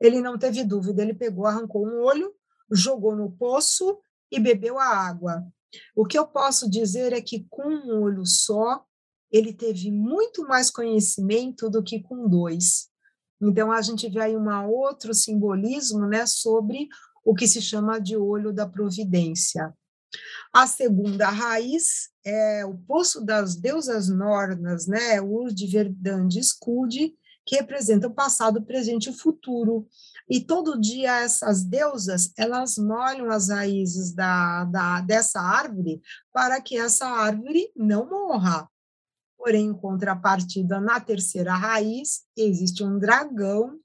Ele 0.00 0.20
não 0.20 0.38
teve 0.38 0.64
dúvida, 0.64 1.02
ele 1.02 1.14
pegou, 1.14 1.46
arrancou 1.46 1.86
um 1.86 2.02
olho, 2.02 2.34
jogou 2.70 3.16
no 3.16 3.30
poço 3.30 3.98
e 4.30 4.38
bebeu 4.38 4.78
a 4.78 4.86
água. 4.86 5.46
O 5.94 6.04
que 6.04 6.18
eu 6.18 6.26
posso 6.26 6.68
dizer 6.68 7.12
é 7.12 7.20
que 7.20 7.46
com 7.48 7.68
um 7.68 8.02
olho 8.02 8.26
só, 8.26 8.84
ele 9.30 9.52
teve 9.52 9.90
muito 9.90 10.42
mais 10.46 10.70
conhecimento 10.70 11.68
do 11.70 11.82
que 11.82 12.00
com 12.00 12.28
dois. 12.28 12.88
Então, 13.40 13.70
a 13.70 13.80
gente 13.80 14.08
vê 14.08 14.20
aí 14.20 14.36
um 14.36 14.68
outro 14.68 15.14
simbolismo 15.14 16.06
né, 16.06 16.26
sobre 16.26 16.88
o 17.24 17.34
que 17.34 17.46
se 17.46 17.60
chama 17.60 18.00
de 18.00 18.16
olho 18.16 18.52
da 18.52 18.66
providência. 18.66 19.72
A 20.52 20.66
segunda 20.66 21.28
raiz 21.28 22.08
é 22.24 22.64
o 22.64 22.74
poço 22.74 23.24
das 23.24 23.54
deusas 23.54 24.08
nornas, 24.08 24.86
né, 24.86 25.20
Urdverdandi 25.20 26.40
Skuld, 26.40 27.14
que 27.46 27.56
representa 27.56 28.06
o 28.06 28.14
passado, 28.14 28.58
o 28.58 28.64
presente 28.64 29.06
e 29.06 29.10
o 29.10 29.16
futuro. 29.16 29.86
E 30.28 30.40
todo 30.40 30.78
dia 30.78 31.20
essas 31.20 31.64
deusas, 31.64 32.30
elas 32.36 32.76
molham 32.76 33.30
as 33.30 33.48
raízes 33.48 34.12
da, 34.12 34.64
da, 34.64 35.00
dessa 35.00 35.40
árvore 35.40 36.02
para 36.32 36.60
que 36.60 36.76
essa 36.76 37.06
árvore 37.06 37.70
não 37.74 38.08
morra. 38.08 38.68
Porém, 39.38 39.66
em 39.66 39.72
contrapartida, 39.72 40.80
na 40.80 40.98
terceira 40.98 41.54
raiz, 41.54 42.24
existe 42.36 42.82
um 42.82 42.98
dragão, 42.98 43.78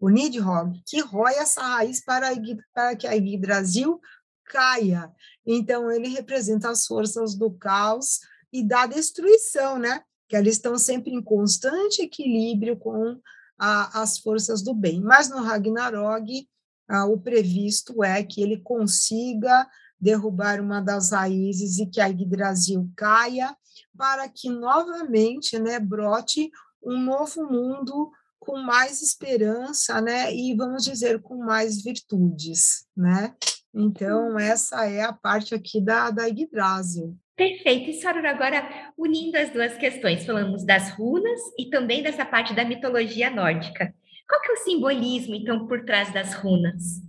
o 0.00 0.10
Nidhogg, 0.10 0.82
que 0.84 1.00
rói 1.00 1.34
essa 1.34 1.62
raiz 1.62 2.04
para, 2.04 2.30
para 2.74 2.96
que 2.96 3.06
a 3.06 3.12
Yggdrasil 3.12 4.00
caia. 4.44 5.10
Então, 5.46 5.90
ele 5.90 6.08
representa 6.08 6.68
as 6.68 6.84
forças 6.86 7.36
do 7.36 7.50
caos 7.52 8.18
e 8.52 8.66
da 8.66 8.86
destruição, 8.86 9.78
né? 9.78 10.02
Que 10.28 10.36
eles 10.36 10.56
estão 10.56 10.76
sempre 10.76 11.12
em 11.12 11.22
constante 11.22 12.02
equilíbrio 12.02 12.76
com 12.76 13.20
a, 13.58 14.02
as 14.02 14.18
forças 14.18 14.60
do 14.60 14.74
bem. 14.74 15.00
Mas 15.00 15.28
no 15.28 15.40
Ragnarok, 15.40 16.48
ah, 16.88 17.06
o 17.06 17.18
previsto 17.18 18.02
é 18.02 18.22
que 18.22 18.42
ele 18.42 18.58
consiga 18.58 19.66
derrubar 20.00 20.60
uma 20.60 20.80
das 20.80 21.12
raízes 21.12 21.78
e 21.78 21.86
que 21.86 22.00
a 22.00 22.06
Yggdrasil 22.06 22.88
caia, 22.96 23.56
para 23.96 24.28
que 24.28 24.48
novamente 24.48 25.58
né, 25.58 25.78
brote 25.78 26.50
um 26.82 26.98
novo 26.98 27.44
mundo 27.50 28.10
com 28.38 28.58
mais 28.58 29.02
esperança, 29.02 30.00
né, 30.00 30.32
e 30.34 30.54
vamos 30.54 30.84
dizer 30.84 31.20
com 31.20 31.36
mais 31.36 31.82
virtudes, 31.82 32.86
né? 32.96 33.34
Então 33.74 34.30
uhum. 34.30 34.38
essa 34.38 34.86
é 34.86 35.02
a 35.02 35.12
parte 35.12 35.54
aqui 35.54 35.80
da 35.80 36.10
da 36.10 36.26
Yggdrasil. 36.26 37.16
Perfeito. 37.36 37.90
E 37.90 38.00
Soror, 38.00 38.24
agora 38.24 38.92
unindo 38.96 39.36
as 39.36 39.50
duas 39.50 39.76
questões, 39.76 40.24
falamos 40.24 40.64
das 40.64 40.90
runas 40.92 41.38
e 41.58 41.68
também 41.68 42.02
dessa 42.02 42.24
parte 42.24 42.54
da 42.54 42.64
mitologia 42.64 43.28
nórdica. 43.28 43.94
Qual 44.26 44.40
que 44.40 44.50
é 44.50 44.54
o 44.54 44.64
simbolismo 44.64 45.34
então 45.34 45.66
por 45.66 45.84
trás 45.84 46.12
das 46.12 46.34
runas? 46.34 47.02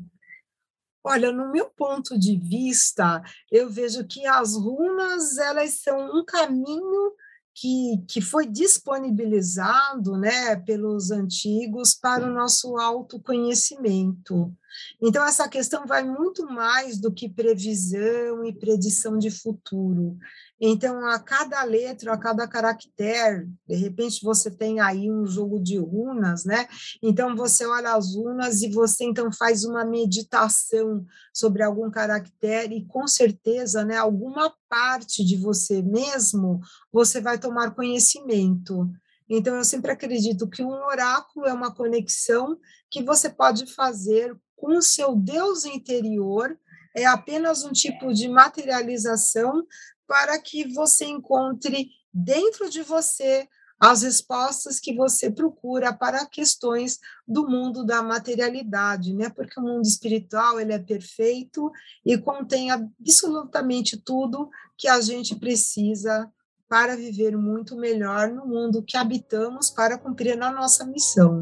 Olha, 1.03 1.31
no 1.31 1.51
meu 1.51 1.69
ponto 1.69 2.17
de 2.17 2.37
vista, 2.37 3.21
eu 3.51 3.69
vejo 3.69 4.05
que 4.05 4.25
as 4.25 4.55
runas 4.55 5.37
elas 5.37 5.81
são 5.81 6.19
um 6.19 6.25
caminho 6.25 7.13
que, 7.59 8.03
que 8.07 8.21
foi 8.21 8.45
disponibilizado 8.45 10.15
né, 10.17 10.55
pelos 10.57 11.09
antigos 11.09 11.95
para 11.95 12.25
o 12.25 12.33
nosso 12.33 12.77
autoconhecimento. 12.77 14.53
Então, 15.01 15.25
essa 15.25 15.47
questão 15.47 15.85
vai 15.85 16.03
muito 16.03 16.45
mais 16.45 16.99
do 16.99 17.11
que 17.11 17.29
previsão 17.29 18.43
e 18.45 18.53
predição 18.53 19.17
de 19.17 19.29
futuro. 19.29 20.17
Então, 20.59 21.05
a 21.05 21.19
cada 21.19 21.63
letra, 21.63 22.13
a 22.13 22.17
cada 22.17 22.47
caractere, 22.47 23.47
de 23.67 23.75
repente 23.75 24.23
você 24.23 24.49
tem 24.49 24.79
aí 24.79 25.11
um 25.11 25.25
jogo 25.25 25.59
de 25.59 25.77
runas, 25.77 26.45
né? 26.45 26.67
Então, 27.01 27.35
você 27.35 27.65
olha 27.65 27.93
as 27.93 28.15
runas 28.15 28.61
e 28.63 28.69
você 28.69 29.03
então 29.03 29.31
faz 29.31 29.63
uma 29.63 29.85
meditação 29.85 31.05
sobre 31.31 31.61
algum 31.61 31.91
caractere 31.91 32.77
e 32.77 32.85
com 32.85 33.07
certeza, 33.07 33.85
né, 33.85 33.97
alguma 33.97 34.51
parte 34.67 35.23
de 35.23 35.37
você 35.37 35.81
mesmo, 35.81 36.59
você 36.91 37.21
vai 37.21 37.37
tomar 37.37 37.75
conhecimento. 37.75 38.89
Então, 39.29 39.55
eu 39.57 39.63
sempre 39.63 39.91
acredito 39.91 40.47
que 40.47 40.63
um 40.63 40.71
oráculo 40.85 41.45
é 41.45 41.53
uma 41.53 41.73
conexão 41.73 42.57
que 42.89 43.03
você 43.03 43.29
pode 43.29 43.65
fazer 43.73 44.35
com 44.57 44.75
o 44.75 44.81
seu 44.81 45.15
Deus 45.15 45.63
interior, 45.63 46.59
é 46.93 47.05
apenas 47.05 47.63
um 47.63 47.71
tipo 47.71 48.13
de 48.13 48.27
materialização 48.27 49.65
para 50.05 50.37
que 50.39 50.67
você 50.73 51.05
encontre 51.05 51.91
dentro 52.11 52.69
de 52.69 52.81
você 52.81 53.47
as 53.79 54.01
respostas 54.01 54.79
que 54.79 54.95
você 54.95 55.29
procura 55.29 55.93
para 55.93 56.25
questões 56.25 56.97
do 57.27 57.47
mundo 57.47 57.85
da 57.85 58.01
materialidade, 58.01 59.13
né? 59.13 59.29
Porque 59.29 59.59
o 59.59 59.63
mundo 59.63 59.85
espiritual 59.85 60.59
ele 60.59 60.73
é 60.73 60.79
perfeito 60.79 61.71
e 62.03 62.17
contém 62.17 62.71
absolutamente 62.71 63.95
tudo 63.97 64.49
que 64.75 64.87
a 64.87 64.99
gente 64.99 65.35
precisa 65.35 66.27
para 66.67 66.95
viver 66.95 67.37
muito 67.37 67.77
melhor 67.77 68.29
no 68.29 68.47
mundo 68.47 68.83
que 68.83 68.97
habitamos 68.97 69.69
para 69.69 69.97
cumprir 69.97 70.41
a 70.41 70.51
nossa 70.51 70.83
missão. 70.83 71.39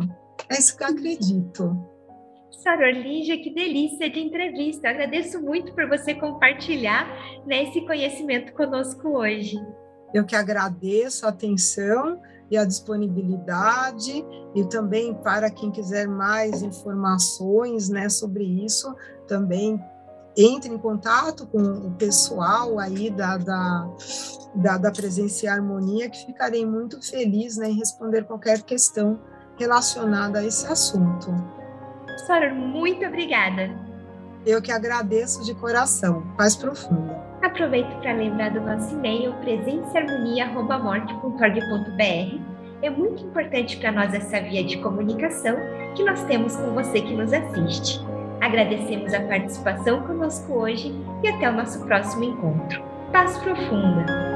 É 0.49 0.59
isso 0.59 0.75
que 0.75 0.83
eu 0.83 0.87
acredito. 0.87 1.94
Saror 2.65 2.93
Lígia, 2.93 3.37
que 3.37 3.53
delícia 3.53 4.09
de 4.09 4.19
entrevista. 4.19 4.87
Eu 4.87 4.95
agradeço 4.95 5.39
muito 5.39 5.71
por 5.75 5.87
você 5.87 6.15
compartilhar 6.15 7.07
né, 7.45 7.61
esse 7.65 7.79
conhecimento 7.81 8.51
conosco 8.53 9.19
hoje. 9.19 9.55
Eu 10.11 10.25
que 10.25 10.35
agradeço 10.35 11.27
a 11.27 11.29
atenção 11.29 12.19
e 12.49 12.57
a 12.57 12.65
disponibilidade, 12.65 14.25
e 14.55 14.65
também 14.67 15.13
para 15.13 15.51
quem 15.51 15.71
quiser 15.71 16.07
mais 16.07 16.63
informações 16.63 17.87
né, 17.87 18.09
sobre 18.09 18.43
isso, 18.43 18.95
também 19.27 19.79
entre 20.35 20.73
em 20.73 20.77
contato 20.79 21.45
com 21.45 21.61
o 21.61 21.91
pessoal 21.91 22.79
aí 22.79 23.11
da, 23.11 23.37
da, 23.37 23.89
da, 24.55 24.77
da 24.79 24.91
Presença 24.91 25.45
e 25.45 25.47
Harmonia, 25.47 26.09
que 26.09 26.25
ficarei 26.25 26.65
muito 26.65 26.99
feliz 26.99 27.57
né, 27.57 27.69
em 27.69 27.77
responder 27.77 28.23
qualquer 28.23 28.63
questão 28.63 29.19
relacionada 29.55 30.39
a 30.39 30.43
esse 30.43 30.65
assunto. 30.65 31.31
Professora, 32.15 32.53
muito 32.53 33.05
obrigada. 33.05 33.69
Eu 34.45 34.61
que 34.61 34.71
agradeço 34.71 35.43
de 35.43 35.53
coração. 35.53 36.23
Paz 36.37 36.55
profunda. 36.55 37.13
Aproveito 37.41 37.93
para 37.99 38.13
lembrar 38.13 38.51
do 38.51 38.61
nosso 38.61 38.95
e-mail 38.95 39.33
presençaharmonia.morte.org.br. 39.41 42.39
É 42.81 42.89
muito 42.89 43.25
importante 43.25 43.75
para 43.77 43.91
nós 43.91 44.13
essa 44.13 44.39
via 44.41 44.63
de 44.63 44.77
comunicação 44.77 45.57
que 45.95 46.03
nós 46.03 46.23
temos 46.23 46.55
com 46.55 46.73
você 46.73 47.01
que 47.01 47.13
nos 47.13 47.33
assiste. 47.33 47.99
Agradecemos 48.39 49.13
a 49.13 49.19
participação 49.21 50.03
conosco 50.03 50.53
hoje 50.53 50.95
e 51.21 51.27
até 51.27 51.49
o 51.49 51.53
nosso 51.53 51.85
próximo 51.85 52.23
encontro. 52.23 52.81
Paz 53.11 53.37
profunda! 53.39 54.34